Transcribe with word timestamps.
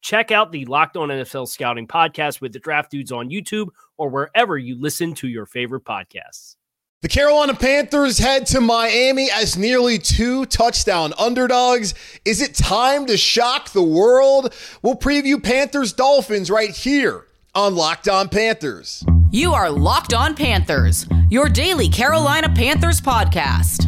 Check 0.00 0.30
out 0.30 0.52
the 0.52 0.64
Locked 0.64 0.96
On 0.96 1.08
NFL 1.08 1.48
Scouting 1.48 1.86
podcast 1.86 2.40
with 2.40 2.52
the 2.52 2.58
draft 2.58 2.90
dudes 2.90 3.12
on 3.12 3.30
YouTube 3.30 3.68
or 3.98 4.08
wherever 4.08 4.56
you 4.56 4.80
listen 4.80 5.14
to 5.14 5.28
your 5.28 5.46
favorite 5.46 5.84
podcasts. 5.84 6.56
The 7.02 7.08
Carolina 7.08 7.54
Panthers 7.54 8.18
head 8.18 8.46
to 8.48 8.60
Miami 8.60 9.30
as 9.30 9.56
nearly 9.56 9.98
two 9.98 10.44
touchdown 10.44 11.14
underdogs. 11.18 11.94
Is 12.26 12.42
it 12.42 12.54
time 12.54 13.06
to 13.06 13.16
shock 13.16 13.70
the 13.70 13.82
world? 13.82 14.54
We'll 14.82 14.96
preview 14.96 15.42
Panthers 15.42 15.94
Dolphins 15.94 16.50
right 16.50 16.70
here 16.70 17.26
on 17.54 17.74
Locked 17.74 18.08
On 18.08 18.28
Panthers. 18.28 19.02
You 19.30 19.54
are 19.54 19.70
Locked 19.70 20.12
On 20.12 20.34
Panthers, 20.34 21.06
your 21.30 21.48
daily 21.48 21.88
Carolina 21.88 22.50
Panthers 22.54 23.00
podcast. 23.00 23.86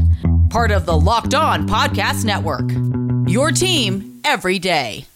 Part 0.51 0.71
of 0.71 0.87
the 0.87 0.99
Locked 0.99 1.35
On 1.35 1.69
Podcast 1.69 2.25
Network. 2.25 2.71
Your 3.31 3.51
team 3.51 4.21
every 4.25 4.59
day. 4.59 5.07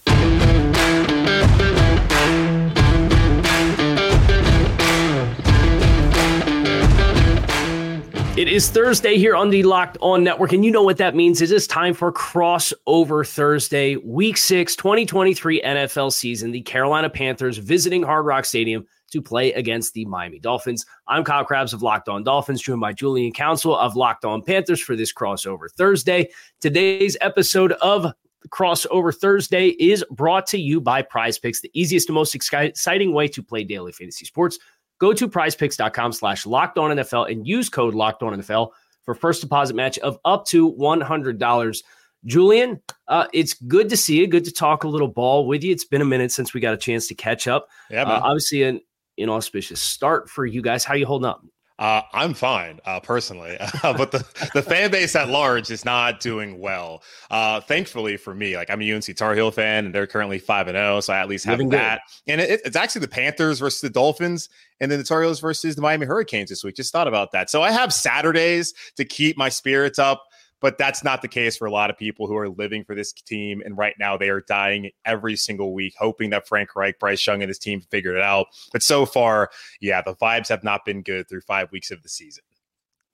It 8.37 8.47
is 8.47 8.69
Thursday 8.69 9.17
here 9.17 9.35
on 9.35 9.49
the 9.49 9.63
Locked 9.63 9.97
On 9.99 10.23
Network, 10.23 10.53
and 10.53 10.63
you 10.63 10.69
know 10.69 10.83
what 10.83 10.97
that 10.97 11.15
means. 11.15 11.41
It 11.41 11.49
is 11.49 11.65
time 11.65 11.95
for 11.95 12.13
Crossover 12.13 13.27
Thursday, 13.27 13.95
Week 13.95 14.37
6, 14.37 14.75
2023 14.75 15.63
NFL 15.63 16.13
season. 16.13 16.51
The 16.51 16.61
Carolina 16.61 17.09
Panthers 17.09 17.57
visiting 17.57 18.03
Hard 18.03 18.27
Rock 18.27 18.45
Stadium 18.45 18.85
to 19.11 19.23
play 19.23 19.53
against 19.53 19.95
the 19.95 20.05
Miami 20.05 20.37
Dolphins. 20.37 20.85
I'm 21.07 21.23
Kyle 21.23 21.43
Crabbs 21.43 21.73
of 21.73 21.81
Locked 21.81 22.09
On 22.09 22.23
Dolphins, 22.23 22.61
joined 22.61 22.79
by 22.79 22.93
Julian 22.93 23.33
Council 23.33 23.75
of 23.75 23.95
Locked 23.95 24.23
On 24.23 24.43
Panthers 24.43 24.81
for 24.81 24.95
this 24.95 25.11
Crossover 25.11 25.71
Thursday. 25.75 26.29
Today's 26.61 27.17
episode 27.21 27.71
of 27.71 28.13
Crossover 28.49 29.15
Thursday 29.15 29.69
is 29.69 30.05
brought 30.11 30.45
to 30.47 30.59
you 30.59 30.79
by 30.79 31.01
Prize 31.01 31.39
Picks, 31.39 31.61
the 31.61 31.71
easiest 31.73 32.07
and 32.07 32.13
most 32.13 32.35
exciting 32.35 33.13
way 33.13 33.27
to 33.29 33.41
play 33.41 33.63
daily 33.63 33.91
fantasy 33.91 34.25
sports. 34.25 34.59
Go 34.99 35.13
to 35.13 35.27
prizepicks.com 35.27 36.11
slash 36.11 36.45
locked 36.45 36.77
on 36.77 36.95
NFL 36.97 37.31
and 37.31 37.47
use 37.47 37.69
code 37.69 37.93
locked 37.93 38.23
on 38.23 38.39
NFL 38.39 38.71
for 39.03 39.13
first 39.13 39.41
deposit 39.41 39.75
match 39.75 39.97
of 39.99 40.17
up 40.25 40.45
to 40.47 40.73
$100. 40.73 41.83
Julian, 42.25 42.81
uh, 43.07 43.27
it's 43.33 43.53
good 43.53 43.89
to 43.89 43.97
see 43.97 44.19
you. 44.19 44.27
Good 44.27 44.45
to 44.45 44.51
talk 44.51 44.83
a 44.83 44.87
little 44.87 45.07
ball 45.07 45.47
with 45.47 45.63
you. 45.63 45.71
It's 45.71 45.85
been 45.85 46.01
a 46.01 46.05
minute 46.05 46.31
since 46.31 46.53
we 46.53 46.59
got 46.59 46.73
a 46.73 46.77
chance 46.77 47.07
to 47.07 47.15
catch 47.15 47.47
up. 47.47 47.69
Yeah, 47.89 48.03
uh, 48.03 48.19
obviously 48.23 48.63
an 48.63 48.81
inauspicious 49.17 49.81
start 49.81 50.29
for 50.29 50.45
you 50.45 50.61
guys. 50.61 50.83
How 50.83 50.95
you 50.95 51.05
holding 51.05 51.27
up? 51.27 51.43
Uh, 51.79 52.01
I'm 52.11 52.33
fine 52.33 52.79
uh, 52.85 52.99
personally, 52.99 53.55
but 53.83 54.11
the, 54.11 54.25
the 54.55 54.63
fan 54.63 54.89
base 54.89 55.15
at 55.15 55.29
large 55.29 55.69
is 55.69 55.85
not 55.85 56.19
doing 56.19 56.59
well. 56.59 57.03
Uh, 57.29 57.61
thankfully 57.61 58.17
for 58.17 58.33
me, 58.33 58.55
like 58.57 58.71
I'm 58.71 58.81
a 58.81 58.93
UNC 58.93 59.15
Tar 59.15 59.35
Heel 59.35 59.51
fan, 59.51 59.85
and 59.85 59.93
they're 59.93 60.07
currently 60.07 60.39
five 60.39 60.67
and 60.67 60.75
zero, 60.75 60.97
oh, 60.97 60.99
so 61.01 61.13
I 61.13 61.19
at 61.19 61.29
least 61.29 61.45
have 61.45 61.59
Living 61.59 61.69
that. 61.69 62.01
Good. 62.25 62.31
And 62.33 62.41
it, 62.41 62.61
it's 62.65 62.75
actually 62.75 63.01
the 63.01 63.09
Panthers 63.09 63.59
versus 63.59 63.81
the 63.81 63.91
Dolphins, 63.91 64.49
and 64.79 64.91
then 64.91 64.97
the 64.97 65.05
Tar 65.05 65.21
Heels 65.21 65.39
versus 65.39 65.75
the 65.75 65.81
Miami 65.83 66.07
Hurricanes 66.07 66.49
this 66.49 66.63
week. 66.63 66.75
Just 66.75 66.91
thought 66.91 67.07
about 67.07 67.31
that. 67.33 67.49
So 67.51 67.61
I 67.61 67.71
have 67.71 67.93
Saturdays 67.93 68.73
to 68.95 69.05
keep 69.05 69.37
my 69.37 69.49
spirits 69.49 69.99
up 69.99 70.23
but 70.59 70.77
that's 70.77 71.03
not 71.03 71.21
the 71.21 71.27
case 71.27 71.57
for 71.57 71.67
a 71.67 71.71
lot 71.71 71.89
of 71.89 71.97
people 71.97 72.27
who 72.27 72.35
are 72.35 72.49
living 72.49 72.83
for 72.83 72.95
this 72.95 73.13
team. 73.13 73.61
And 73.63 73.77
right 73.77 73.95
now 73.99 74.17
they 74.17 74.29
are 74.29 74.41
dying 74.41 74.89
every 75.05 75.35
single 75.35 75.73
week, 75.73 75.93
hoping 75.97 76.31
that 76.31 76.47
Frank 76.47 76.75
Reich, 76.75 76.97
Bryce 76.99 77.25
Young, 77.25 77.41
and 77.41 77.49
his 77.49 77.59
team 77.59 77.81
figured 77.91 78.15
it 78.15 78.23
out. 78.23 78.47
But 78.71 78.81
so 78.81 79.05
far, 79.05 79.49
yeah, 79.81 80.01
the 80.01 80.15
vibes 80.15 80.49
have 80.49 80.63
not 80.63 80.85
been 80.85 81.03
good 81.03 81.29
through 81.29 81.41
five 81.41 81.71
weeks 81.71 81.91
of 81.91 82.01
the 82.01 82.09
season. 82.09 82.43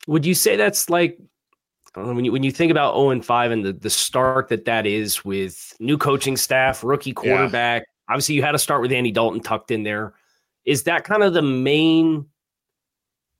Would 0.07 0.25
you 0.25 0.35
say 0.35 0.55
that's 0.55 0.89
like 0.89 1.17
when 1.95 2.25
you 2.25 2.31
when 2.31 2.43
you 2.43 2.51
think 2.51 2.71
about 2.71 2.95
0 2.95 3.11
and 3.11 3.25
5 3.25 3.51
and 3.51 3.65
the, 3.65 3.73
the 3.73 3.89
start 3.89 4.49
that 4.49 4.65
that 4.65 4.85
is 4.85 5.23
with 5.23 5.75
new 5.79 5.97
coaching 5.97 6.37
staff, 6.37 6.83
rookie 6.83 7.13
quarterback, 7.13 7.83
yeah. 7.83 8.13
obviously 8.13 8.35
you 8.35 8.41
had 8.41 8.53
to 8.53 8.59
start 8.59 8.81
with 8.81 8.91
Andy 8.91 9.11
Dalton 9.11 9.41
tucked 9.41 9.71
in 9.71 9.83
there. 9.83 10.13
Is 10.65 10.83
that 10.83 11.03
kind 11.03 11.23
of 11.23 11.33
the 11.33 11.41
main 11.41 12.25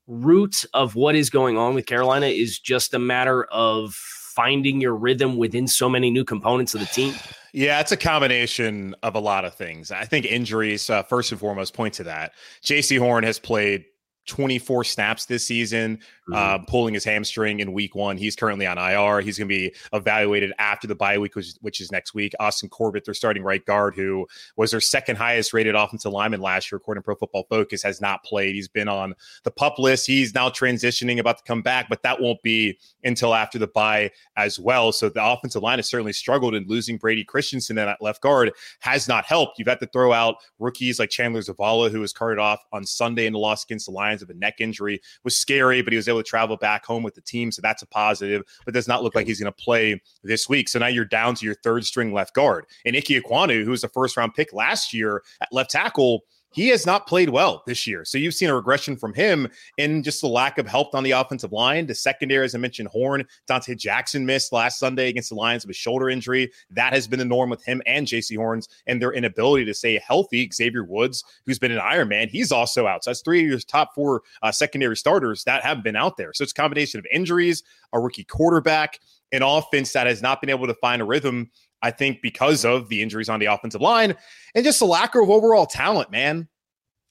root 0.06 0.64
of 0.74 0.94
what 0.94 1.14
is 1.14 1.30
going 1.30 1.56
on 1.56 1.74
with 1.74 1.86
Carolina 1.86 2.26
is 2.26 2.58
just 2.58 2.94
a 2.94 2.98
matter 2.98 3.44
of 3.44 3.94
finding 3.94 4.80
your 4.80 4.94
rhythm 4.94 5.36
within 5.36 5.66
so 5.68 5.88
many 5.88 6.10
new 6.10 6.24
components 6.24 6.74
of 6.74 6.80
the 6.80 6.86
team? 6.86 7.14
Yeah, 7.52 7.80
it's 7.80 7.92
a 7.92 7.96
combination 7.96 8.96
of 9.02 9.14
a 9.14 9.20
lot 9.20 9.44
of 9.44 9.54
things. 9.54 9.92
I 9.92 10.04
think 10.04 10.26
injuries, 10.26 10.90
uh, 10.90 11.04
first 11.04 11.30
and 11.30 11.40
foremost, 11.40 11.72
point 11.72 11.94
to 11.94 12.04
that. 12.04 12.32
Jaycee 12.62 12.98
Horn 12.98 13.22
has 13.22 13.38
played 13.38 13.84
24 14.26 14.84
snaps 14.84 15.26
this 15.26 15.46
season, 15.46 15.96
mm-hmm. 15.96 16.34
uh, 16.34 16.58
pulling 16.66 16.94
his 16.94 17.04
hamstring 17.04 17.60
in 17.60 17.72
week 17.72 17.94
one. 17.94 18.16
He's 18.16 18.36
currently 18.36 18.66
on 18.66 18.78
IR. 18.78 19.20
He's 19.20 19.38
going 19.38 19.48
to 19.48 19.54
be 19.54 19.74
evaluated 19.92 20.52
after 20.58 20.86
the 20.86 20.94
bye 20.94 21.18
week, 21.18 21.36
which, 21.36 21.52
which, 21.60 21.80
is 21.80 21.92
next 21.92 22.14
week. 22.14 22.32
Austin 22.40 22.68
Corbett, 22.68 23.04
their 23.04 23.14
starting 23.14 23.42
right 23.42 23.64
guard, 23.64 23.94
who 23.94 24.26
was 24.56 24.70
their 24.70 24.80
second 24.80 25.16
highest 25.16 25.52
rated 25.52 25.74
offensive 25.74 26.12
lineman 26.12 26.40
last 26.40 26.70
year, 26.70 26.76
according 26.76 27.02
to 27.02 27.04
Pro 27.04 27.16
Football 27.16 27.46
Focus, 27.50 27.82
has 27.82 28.00
not 28.00 28.24
played. 28.24 28.54
He's 28.54 28.68
been 28.68 28.88
on 28.88 29.14
the 29.42 29.50
pup 29.50 29.78
list. 29.78 30.06
He's 30.06 30.34
now 30.34 30.48
transitioning, 30.48 31.18
about 31.18 31.38
to 31.38 31.44
come 31.44 31.62
back, 31.62 31.88
but 31.88 32.02
that 32.02 32.20
won't 32.20 32.42
be 32.42 32.78
until 33.02 33.34
after 33.34 33.58
the 33.58 33.66
bye 33.66 34.10
as 34.36 34.58
well. 34.58 34.92
So 34.92 35.08
the 35.08 35.24
offensive 35.24 35.62
line 35.62 35.78
has 35.78 35.88
certainly 35.88 36.12
struggled, 36.12 36.54
and 36.54 36.68
losing 36.68 36.96
Brady 36.96 37.24
Christensen 37.24 37.78
at 37.78 38.00
left 38.00 38.22
guard 38.22 38.52
has 38.80 39.08
not 39.08 39.24
helped. 39.24 39.58
You've 39.58 39.68
had 39.68 39.80
to 39.80 39.86
throw 39.86 40.12
out 40.12 40.36
rookies 40.58 40.98
like 40.98 41.10
Chandler 41.10 41.40
Zavala, 41.40 41.90
who 41.90 42.00
was 42.00 42.12
carted 42.12 42.38
off 42.38 42.64
on 42.72 42.86
Sunday 42.86 43.26
in 43.26 43.32
the 43.32 43.38
loss 43.38 43.64
against 43.64 43.86
the 43.86 43.92
Lions 43.92 44.13
of 44.22 44.30
a 44.30 44.34
neck 44.34 44.60
injury. 44.60 44.94
It 44.96 45.02
was 45.24 45.36
scary, 45.36 45.82
but 45.82 45.92
he 45.92 45.96
was 45.96 46.08
able 46.08 46.20
to 46.20 46.28
travel 46.28 46.56
back 46.56 46.84
home 46.84 47.02
with 47.02 47.14
the 47.14 47.20
team, 47.20 47.52
so 47.52 47.62
that's 47.62 47.82
a 47.82 47.86
positive. 47.86 48.42
But 48.64 48.74
does 48.74 48.88
not 48.88 49.02
look 49.02 49.14
like 49.14 49.26
he's 49.26 49.40
going 49.40 49.52
to 49.52 49.62
play 49.62 50.00
this 50.22 50.48
week. 50.48 50.68
So 50.68 50.78
now 50.78 50.86
you're 50.86 51.04
down 51.04 51.34
to 51.36 51.44
your 51.44 51.54
third 51.56 51.84
string 51.84 52.12
left 52.12 52.34
guard, 52.34 52.66
and 52.84 52.96
Ike 52.96 53.04
Ekwonu, 53.04 53.64
who 53.64 53.70
was 53.70 53.84
a 53.84 53.88
first 53.88 54.16
round 54.16 54.34
pick 54.34 54.52
last 54.52 54.92
year 54.92 55.22
at 55.40 55.52
left 55.52 55.70
tackle 55.70 56.24
he 56.54 56.68
has 56.68 56.86
not 56.86 57.08
played 57.08 57.28
well 57.28 57.64
this 57.66 57.84
year. 57.86 58.04
So 58.04 58.16
you've 58.16 58.34
seen 58.34 58.48
a 58.48 58.54
regression 58.54 58.96
from 58.96 59.12
him 59.12 59.48
in 59.76 60.04
just 60.04 60.20
the 60.20 60.28
lack 60.28 60.56
of 60.58 60.68
help 60.68 60.94
on 60.94 61.02
the 61.02 61.10
offensive 61.10 61.50
line. 61.50 61.86
The 61.86 61.94
secondary, 61.94 62.44
as 62.44 62.54
I 62.54 62.58
mentioned, 62.58 62.88
Horn, 62.88 63.24
Donte 63.48 63.76
Jackson 63.76 64.24
missed 64.24 64.52
last 64.52 64.78
Sunday 64.78 65.08
against 65.08 65.30
the 65.30 65.34
Lions 65.34 65.66
with 65.66 65.74
a 65.74 65.78
shoulder 65.78 66.08
injury. 66.08 66.52
That 66.70 66.92
has 66.92 67.08
been 67.08 67.18
the 67.18 67.24
norm 67.24 67.50
with 67.50 67.64
him 67.64 67.82
and 67.86 68.06
Jaycee 68.06 68.36
Horns 68.36 68.68
and 68.86 69.02
their 69.02 69.12
inability 69.12 69.64
to 69.64 69.74
stay 69.74 69.98
healthy. 69.98 70.48
Xavier 70.52 70.84
Woods, 70.84 71.24
who's 71.44 71.58
been 71.58 71.72
an 71.72 71.78
Iron 71.78 72.08
Man, 72.08 72.28
he's 72.28 72.52
also 72.52 72.86
out. 72.86 73.02
So 73.02 73.10
that's 73.10 73.22
three 73.22 73.42
of 73.42 73.50
your 73.50 73.58
top 73.58 73.92
four 73.92 74.22
uh, 74.42 74.52
secondary 74.52 74.96
starters 74.96 75.42
that 75.44 75.64
have 75.64 75.82
been 75.82 75.96
out 75.96 76.16
there. 76.16 76.32
So 76.32 76.44
it's 76.44 76.52
a 76.52 76.54
combination 76.54 77.00
of 77.00 77.06
injuries, 77.12 77.64
a 77.92 77.98
rookie 77.98 78.24
quarterback, 78.24 79.00
an 79.32 79.42
offense 79.42 79.92
that 79.92 80.06
has 80.06 80.22
not 80.22 80.40
been 80.40 80.50
able 80.50 80.68
to 80.68 80.74
find 80.74 81.02
a 81.02 81.04
rhythm 81.04 81.50
I 81.84 81.90
think 81.90 82.22
because 82.22 82.64
of 82.64 82.88
the 82.88 83.02
injuries 83.02 83.28
on 83.28 83.40
the 83.40 83.46
offensive 83.46 83.82
line 83.82 84.16
and 84.54 84.64
just 84.64 84.78
the 84.78 84.86
lack 84.86 85.14
of 85.14 85.28
overall 85.28 85.66
talent, 85.66 86.10
man. 86.10 86.48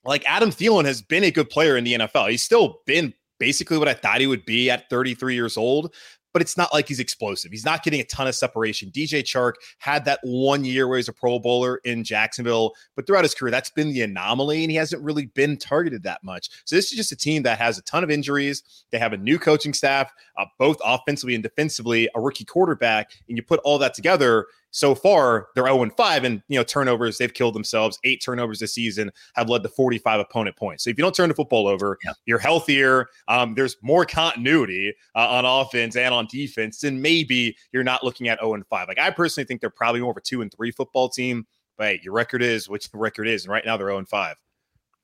Like 0.03 0.25
Adam 0.27 0.49
Thielen 0.49 0.85
has 0.85 1.01
been 1.01 1.23
a 1.23 1.31
good 1.31 1.49
player 1.49 1.77
in 1.77 1.83
the 1.83 1.93
NFL. 1.93 2.31
He's 2.31 2.41
still 2.41 2.81
been 2.87 3.13
basically 3.39 3.77
what 3.77 3.87
I 3.87 3.93
thought 3.93 4.19
he 4.19 4.27
would 4.27 4.45
be 4.45 4.71
at 4.71 4.89
33 4.89 5.35
years 5.35 5.57
old. 5.57 5.93
but 6.33 6.41
it's 6.41 6.57
not 6.57 6.73
like 6.73 6.87
he's 6.87 6.99
explosive. 6.99 7.51
He's 7.51 7.63
not 7.63 7.83
getting 7.83 8.01
a 8.01 8.05
ton 8.05 8.27
of 8.27 8.35
separation. 8.35 8.89
DJ 8.89 9.21
Chark 9.21 9.53
had 9.77 10.03
that 10.05 10.19
one 10.23 10.65
year 10.65 10.87
where 10.87 10.97
he's 10.97 11.07
a 11.07 11.13
Pro 11.13 11.39
Bowler 11.39 11.77
in 11.85 12.03
Jacksonville, 12.03 12.73
but 12.95 13.05
throughout 13.05 13.23
his 13.23 13.35
career, 13.35 13.51
that's 13.51 13.69
been 13.69 13.93
the 13.93 14.01
anomaly, 14.01 14.63
and 14.63 14.71
he 14.71 14.77
hasn't 14.77 15.01
really 15.03 15.27
been 15.27 15.55
targeted 15.57 16.03
that 16.03 16.23
much. 16.23 16.49
So 16.65 16.75
this 16.75 16.91
is 16.91 16.97
just 16.97 17.11
a 17.11 17.15
team 17.15 17.43
that 17.43 17.59
has 17.59 17.77
a 17.77 17.83
ton 17.83 18.03
of 18.03 18.09
injuries. 18.09 18.63
They 18.91 18.97
have 18.97 19.13
a 19.13 19.17
new 19.17 19.37
coaching 19.37 19.73
staff, 19.73 20.11
uh, 20.37 20.45
both 20.57 20.77
offensively 20.83 21.35
and 21.35 21.43
defensively, 21.43 22.09
a 22.15 22.19
rookie 22.19 22.45
quarterback, 22.45 23.11
and 23.29 23.37
you 23.37 23.43
put 23.43 23.59
all 23.63 23.77
that 23.77 23.93
together 23.93 24.47
so 24.73 24.95
far 24.95 25.47
they're 25.55 25.65
0 25.65 25.89
5 25.95 26.23
and 26.23 26.43
you 26.49 26.59
know 26.59 26.63
turnovers 26.63 27.17
they've 27.17 27.33
killed 27.33 27.55
themselves. 27.55 27.97
Eight 28.03 28.21
turnovers 28.21 28.59
this 28.59 28.73
season 28.73 29.11
have 29.35 29.47
led 29.47 29.63
to 29.63 29.69
45 29.69 30.19
opponent 30.19 30.57
points. 30.57 30.83
So 30.83 30.89
if 30.89 30.97
you 30.97 31.03
don't 31.03 31.15
turn 31.15 31.29
the 31.29 31.35
football 31.35 31.67
over 31.67 31.97
yeah. 32.03 32.11
you're 32.25 32.39
healthier. 32.39 33.07
Um, 33.27 33.53
there's 33.53 33.77
more 33.81 34.05
continuity 34.05 34.93
uh, 35.15 35.29
on 35.29 35.45
offense 35.45 35.95
and 35.95 36.13
on 36.13 36.27
defense 36.29 36.81
then 36.81 37.01
maybe 37.01 37.55
you're 37.71 37.83
not 37.83 38.03
looking 38.03 38.27
at 38.27 38.39
0 38.39 38.61
5 38.69 38.87
like 38.87 38.99
i 38.99 39.09
personally 39.09 39.45
think 39.45 39.61
they're 39.61 39.69
probably 39.69 40.01
more 40.01 40.11
of 40.11 40.17
a 40.17 40.21
2 40.21 40.41
and 40.41 40.51
3 40.51 40.71
football 40.71 41.09
team 41.09 41.45
but 41.77 41.87
hey, 41.87 41.99
your 42.03 42.13
record 42.13 42.41
is 42.41 42.67
what 42.67 42.81
the 42.91 42.97
record 42.97 43.27
is 43.27 43.45
and 43.45 43.51
right 43.51 43.65
now 43.65 43.77
they're 43.77 43.89
0 43.89 44.03
5 44.05 44.35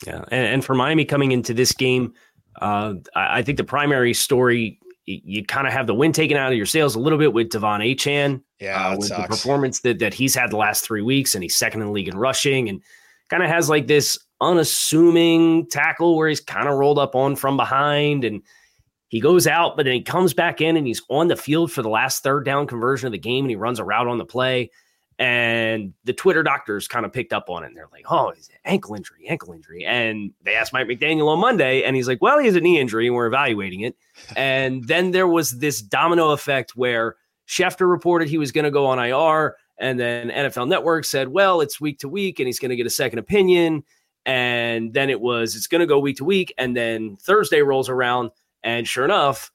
yeah 0.06 0.24
and, 0.32 0.48
and 0.48 0.66
for 0.66 0.74
miami 0.74 1.06
coming 1.06 1.32
into 1.32 1.54
this 1.54 1.72
game 1.72 2.14
uh, 2.62 2.96
I 3.16 3.42
think 3.42 3.58
the 3.58 3.64
primary 3.64 4.14
story 4.14 4.80
you 5.10 5.44
kind 5.46 5.66
of 5.66 5.74
have 5.74 5.88
the 5.88 5.94
wind 5.94 6.14
taken 6.14 6.38
out 6.38 6.52
of 6.52 6.58
your 6.58 6.66
sails 6.66 6.96
a 6.96 7.00
little 7.00 7.18
bit 7.18 7.34
with 7.34 7.50
De'Von 7.50 7.80
Achane. 7.80 8.42
Yeah, 8.60 8.90
uh, 8.90 8.98
with 8.98 9.08
sucks. 9.08 9.22
the 9.22 9.28
performance 9.28 9.80
that, 9.82 10.00
that 10.00 10.14
he's 10.14 10.36
had 10.36 10.52
the 10.52 10.58
last 10.58 10.84
three 10.84 11.02
weeks, 11.02 11.34
and 11.34 11.44
he's 11.44 11.56
second 11.56 11.82
in 11.82 11.88
the 11.88 11.94
league 11.94 12.08
in 12.08 12.18
rushing, 12.18 12.70
and 12.70 12.82
kind 13.30 13.44
of 13.44 13.50
has 13.50 13.70
like 13.70 13.88
this 13.88 14.18
unassuming 14.42 15.68
tackle 15.68 16.16
where 16.16 16.30
he's 16.30 16.40
kind 16.40 16.68
of 16.68 16.78
rolled 16.78 17.00
up 17.00 17.16
on 17.16 17.36
from 17.36 17.58
behind, 17.58 18.24
and 18.24 18.42
he 19.10 19.20
goes 19.20 19.48
out, 19.48 19.76
but 19.76 19.86
then 19.86 19.94
he 19.94 20.02
comes 20.02 20.34
back 20.34 20.62
in 20.62 20.78
and 20.78 20.86
he's 20.86 21.02
on 21.10 21.28
the 21.28 21.36
field 21.36 21.72
for 21.72 21.82
the 21.82 21.90
last 21.90 22.22
third 22.22 22.46
down 22.46 22.68
conversion 22.68 23.08
of 23.08 23.12
the 23.12 23.18
game, 23.18 23.46
and 23.46 23.50
he 23.50 23.56
runs 23.56 23.80
a 23.80 23.84
route 23.84 24.08
on 24.08 24.20
the 24.20 24.26
play. 24.26 24.70
And 25.20 25.94
the 26.06 26.14
Twitter 26.14 26.44
doctors 26.44 26.88
kind 26.88 27.06
of 27.06 27.12
picked 27.12 27.34
up 27.34 27.50
on 27.50 27.64
it. 27.64 27.68
And 27.68 27.78
they're 27.78 27.90
like, 27.92 28.06
oh, 28.10 28.32
he's 28.34 28.50
ankle 28.64 28.96
injury, 28.96 29.28
ankle 29.28 29.52
injury. 29.52 29.84
And 29.86 30.32
they 30.44 30.56
asked 30.56 30.72
Mike 30.72 30.88
McDaniel 30.88 31.28
on 31.28 31.40
Monday, 31.40 31.84
and 31.84 31.94
he's 31.94 32.08
like, 32.08 32.22
well, 32.22 32.40
he 32.40 32.46
has 32.46 32.56
a 32.56 32.62
knee 32.62 32.80
injury, 32.80 33.08
and 33.08 33.16
we're 33.16 33.28
evaluating 33.28 33.82
it. 33.82 33.98
and 34.38 34.88
then 34.88 35.12
there 35.12 35.28
was 35.28 35.60
this 35.60 35.82
domino 35.82 36.32
effect 36.32 36.78
where 36.78 37.18
Schefter 37.50 37.90
reported 37.90 38.30
he 38.30 38.38
was 38.38 38.54
going 38.54 38.64
to 38.64 38.72
go 38.72 38.86
on 38.86 38.98
IR. 38.98 39.58
And 39.78 40.00
then 40.00 40.30
NFL 40.30 40.70
Network 40.70 41.04
said, 41.04 41.28
well, 41.30 41.60
it's 41.60 41.82
week 41.82 42.00
to 42.00 42.10
week, 42.10 42.40
and 42.40 42.48
he's 42.48 42.60
going 42.60 42.70
to 42.70 42.76
get 42.78 42.86
a 42.86 42.92
second 42.92 43.20
opinion. 43.20 43.84
And 44.26 44.94
then 44.94 45.10
it 45.10 45.20
was, 45.20 45.56
it's 45.56 45.68
going 45.68 45.80
to 45.82 45.88
go 45.88 46.00
week 46.00 46.18
to 46.18 46.26
week. 46.26 46.54
And 46.58 46.78
then 46.78 47.18
Thursday 47.18 47.62
rolls 47.62 47.90
around, 47.90 48.32
and 48.64 48.88
sure 48.88 49.04
enough, 49.04 49.52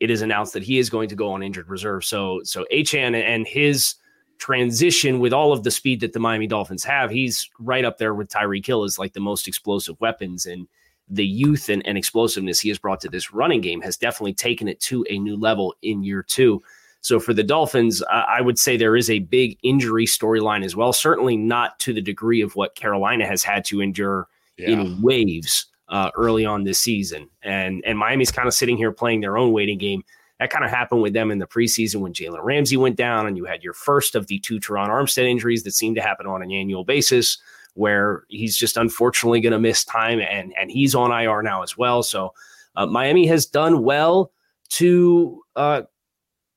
it 0.00 0.10
is 0.10 0.22
announced 0.22 0.54
that 0.54 0.62
he 0.62 0.78
is 0.78 0.88
going 0.88 1.10
to 1.10 1.14
go 1.14 1.32
on 1.32 1.42
injured 1.42 1.68
reserve. 1.68 2.04
So, 2.04 2.40
so 2.44 2.64
Achane 2.72 3.22
and 3.22 3.46
his 3.46 3.96
transition 4.38 5.20
with 5.20 5.32
all 5.32 5.52
of 5.52 5.62
the 5.62 5.70
speed 5.70 6.00
that 6.00 6.12
the 6.12 6.20
Miami 6.20 6.46
Dolphins 6.46 6.84
have, 6.84 7.10
he's 7.10 7.48
right 7.58 7.84
up 7.84 7.98
there 7.98 8.14
with 8.14 8.28
Tyreek 8.28 8.66
Hill 8.66 8.84
as 8.84 8.98
like 8.98 9.12
the 9.12 9.20
most 9.20 9.48
explosive 9.48 10.00
weapons. 10.00 10.46
And 10.46 10.68
the 11.08 11.26
youth 11.26 11.68
and, 11.68 11.86
and 11.86 11.98
explosiveness 11.98 12.60
he 12.60 12.68
has 12.70 12.78
brought 12.78 13.00
to 13.00 13.08
this 13.08 13.32
running 13.32 13.60
game 13.60 13.80
has 13.82 13.96
definitely 13.96 14.34
taken 14.34 14.68
it 14.68 14.80
to 14.80 15.04
a 15.10 15.18
new 15.18 15.36
level 15.36 15.74
in 15.82 16.02
year 16.02 16.22
two. 16.22 16.62
So 17.02 17.20
for 17.20 17.34
the 17.34 17.42
Dolphins, 17.42 18.02
I 18.10 18.40
would 18.40 18.58
say 18.58 18.78
there 18.78 18.96
is 18.96 19.10
a 19.10 19.18
big 19.18 19.58
injury 19.62 20.06
storyline 20.06 20.64
as 20.64 20.74
well. 20.74 20.90
Certainly 20.90 21.36
not 21.36 21.78
to 21.80 21.92
the 21.92 22.00
degree 22.00 22.40
of 22.40 22.56
what 22.56 22.74
Carolina 22.76 23.26
has 23.26 23.42
had 23.42 23.66
to 23.66 23.82
endure 23.82 24.26
yeah. 24.56 24.70
in 24.70 25.02
waves 25.02 25.66
uh, 25.90 26.10
early 26.16 26.46
on 26.46 26.64
this 26.64 26.80
season, 26.80 27.28
and 27.42 27.82
and 27.84 27.98
Miami's 27.98 28.32
kind 28.32 28.48
of 28.48 28.54
sitting 28.54 28.78
here 28.78 28.90
playing 28.90 29.20
their 29.20 29.36
own 29.36 29.52
waiting 29.52 29.76
game. 29.76 30.02
That 30.40 30.50
kind 30.50 30.64
of 30.64 30.70
happened 30.70 31.02
with 31.02 31.12
them 31.12 31.30
in 31.30 31.38
the 31.38 31.46
preseason 31.46 32.00
when 32.00 32.12
Jalen 32.12 32.42
Ramsey 32.42 32.76
went 32.76 32.96
down, 32.96 33.26
and 33.26 33.36
you 33.36 33.44
had 33.44 33.62
your 33.62 33.72
first 33.72 34.14
of 34.14 34.26
the 34.26 34.40
two 34.40 34.58
Terron 34.58 34.88
Armstead 34.88 35.30
injuries 35.30 35.62
that 35.62 35.72
seem 35.72 35.94
to 35.94 36.00
happen 36.00 36.26
on 36.26 36.42
an 36.42 36.50
annual 36.50 36.84
basis, 36.84 37.38
where 37.74 38.24
he's 38.28 38.56
just 38.56 38.76
unfortunately 38.76 39.40
going 39.40 39.52
to 39.52 39.60
miss 39.60 39.84
time, 39.84 40.20
and 40.20 40.52
and 40.58 40.70
he's 40.70 40.94
on 40.94 41.12
IR 41.12 41.42
now 41.42 41.62
as 41.62 41.78
well. 41.78 42.02
So 42.02 42.34
uh, 42.74 42.86
Miami 42.86 43.26
has 43.26 43.46
done 43.46 43.84
well 43.84 44.32
to 44.70 45.40
uh, 45.54 45.82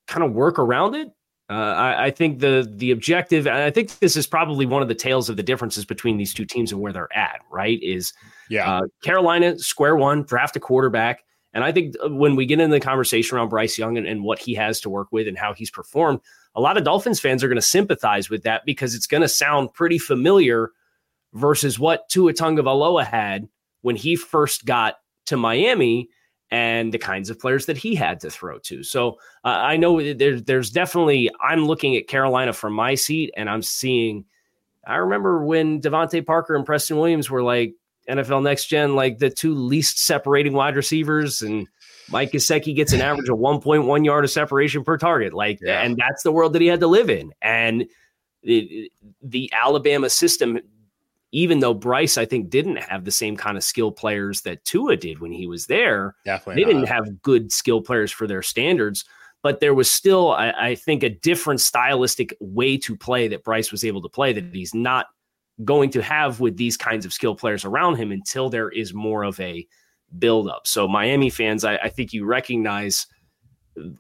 kind 0.07 0.24
of 0.24 0.33
work 0.33 0.57
around 0.57 0.95
it. 0.95 1.09
Uh, 1.50 1.53
I, 1.53 2.06
I, 2.06 2.12
think 2.12 2.39
the 2.39 2.69
the 2.75 2.91
objective, 2.91 3.47
and 3.47 3.56
I 3.57 3.71
think 3.71 4.00
this 4.00 4.18
is 4.18 4.27
probably 4.27 4.65
one 4.65 4.81
of 4.81 4.89
the 4.89 4.95
tales 4.95 5.29
of 5.29 5.38
the 5.38 5.44
differences 5.44 5.85
between 5.85 6.18
these 6.18 6.33
two 6.33 6.44
teams 6.44 6.74
and 6.74 6.81
where 6.81 6.91
they're 6.91 7.15
at. 7.15 7.39
Right? 7.50 7.81
Is 7.81 8.12
yeah, 8.50 8.69
uh, 8.69 8.81
Carolina 9.01 9.57
square 9.57 9.95
one 9.95 10.24
draft 10.24 10.57
a 10.57 10.59
quarterback 10.59 11.24
and 11.53 11.63
I 11.63 11.71
think 11.71 11.95
uh, 12.03 12.09
when 12.09 12.35
we 12.35 12.45
get 12.45 12.59
into 12.59 12.75
the 12.75 12.79
conversation 12.79 13.38
around 13.38 13.49
Bryce 13.49 13.77
Young 13.77 13.97
and, 13.97 14.07
and 14.07 14.23
what 14.23 14.39
he 14.39 14.53
has 14.55 14.79
to 14.81 14.89
work 14.89 15.07
with 15.11 15.27
and 15.27 15.38
how 15.38 15.53
he's 15.53 15.71
performed, 15.71 16.19
a 16.55 16.61
lot 16.61 16.77
of 16.77 16.83
Dolphins 16.83 17.19
fans 17.19 17.44
are 17.44 17.47
going 17.47 17.55
to 17.55 17.61
sympathize 17.61 18.29
with 18.29 18.44
that 18.44 18.65
because 18.65 18.95
it's 18.95 19.07
going 19.07 19.21
to 19.21 19.27
sound 19.27 19.73
pretty 19.73 19.97
familiar 19.97 20.71
versus 21.33 21.79
what 21.79 22.09
Tua 22.09 22.33
Tagovailoa 22.33 23.05
had 23.05 23.47
when 23.81 23.95
he 23.95 24.15
first 24.15 24.65
got 24.65 24.95
to 25.27 25.38
Miami 25.38 26.09
and 26.49 26.94
the 26.94 26.97
kinds 26.97 27.29
of 27.29 27.39
players 27.39 27.65
that 27.65 27.77
he 27.77 27.93
had 27.93 28.19
to 28.21 28.29
throw 28.29 28.57
to. 28.59 28.81
So 28.83 29.17
uh, 29.43 29.50
I 29.50 29.77
know 29.77 30.13
there, 30.13 30.39
there's 30.39 30.71
definitely, 30.71 31.29
I'm 31.41 31.65
looking 31.65 31.95
at 31.95 32.07
Carolina 32.07 32.53
from 32.53 32.73
my 32.73 32.95
seat 32.95 33.33
and 33.35 33.50
I'm 33.50 33.61
seeing, 33.61 34.25
I 34.85 34.95
remember 34.95 35.43
when 35.43 35.81
DeVante 35.81 36.25
Parker 36.25 36.55
and 36.55 36.65
Preston 36.65 36.97
Williams 36.97 37.29
were 37.29 37.43
like, 37.43 37.73
NFL 38.09 38.44
Next 38.44 38.68
Gen, 38.68 38.95
like 38.95 39.19
the 39.19 39.30
two 39.30 39.54
least 39.54 40.04
separating 40.04 40.54
wide 40.54 40.75
receivers, 40.75 41.42
and 41.42 41.68
Mike 42.09 42.31
Gesicki 42.31 42.75
gets 42.75 42.94
an 42.94 43.01
average 43.01 43.30
of 43.30 43.38
1.1 43.38 44.06
yard 44.06 44.24
of 44.24 44.31
separation 44.31 44.83
per 44.83 44.98
target. 44.98 45.33
Like, 45.33 45.59
yeah. 45.62 45.81
and 45.81 45.98
that's 45.98 46.24
the 46.24 46.31
world 46.31 46.54
that 46.54 46.62
he 46.62 46.68
had 46.68 46.80
to 46.80 46.88
live 46.88 47.09
in. 47.09 47.33
And 47.42 47.86
it, 48.44 48.92
the 49.21 49.51
Alabama 49.54 50.09
system, 50.09 50.59
even 51.31 51.59
though 51.59 51.74
Bryce, 51.74 52.18
I 52.18 52.25
think, 52.25 52.50
didn't 52.50 52.77
have 52.77 53.04
the 53.04 53.12
same 53.12 53.36
kind 53.36 53.57
of 53.57 53.63
skill 53.63 53.92
players 53.92 54.42
that 54.42 54.63
Tua 54.63 54.95
did 54.95 55.19
when 55.19 55.31
he 55.31 55.48
was 55.48 55.68
there, 55.68 56.15
definitely 56.25 56.63
they 56.63 56.71
didn't 56.71 56.88
have 56.88 57.21
good 57.21 57.51
skill 57.51 57.81
players 57.81 58.12
for 58.12 58.27
their 58.27 58.42
standards. 58.42 59.03
But 59.44 59.60
there 59.60 59.74
was 59.74 59.89
still, 59.89 60.31
I, 60.31 60.51
I 60.57 60.75
think, 60.75 61.03
a 61.03 61.10
different 61.10 61.62
stylistic 61.62 62.36
way 62.39 62.77
to 62.77 62.98
play 62.98 63.27
that 63.27 63.44
Bryce 63.44 63.71
was 63.71 63.83
able 63.83 64.01
to 64.01 64.10
play 64.10 64.33
that 64.33 64.53
he's 64.53 64.74
not 64.74 65.07
going 65.63 65.89
to 65.92 66.01
have 66.01 66.39
with 66.39 66.57
these 66.57 66.77
kinds 66.77 67.06
of 67.06 67.13
skill 67.13 67.36
players 67.36 67.65
around 67.65 67.95
him 67.95 68.12
until 68.12 68.50
there 68.50 68.69
is 68.69 68.94
more 68.94 69.24
of 69.24 69.39
a 69.39 69.68
buildup. 70.19 70.68
So, 70.68 70.88
Miami 70.88 71.30
fans, 71.30 71.65
I, 71.65 71.77
I, 71.77 71.89
think 71.89 72.13
you 72.13 72.25
recognize 72.25 73.07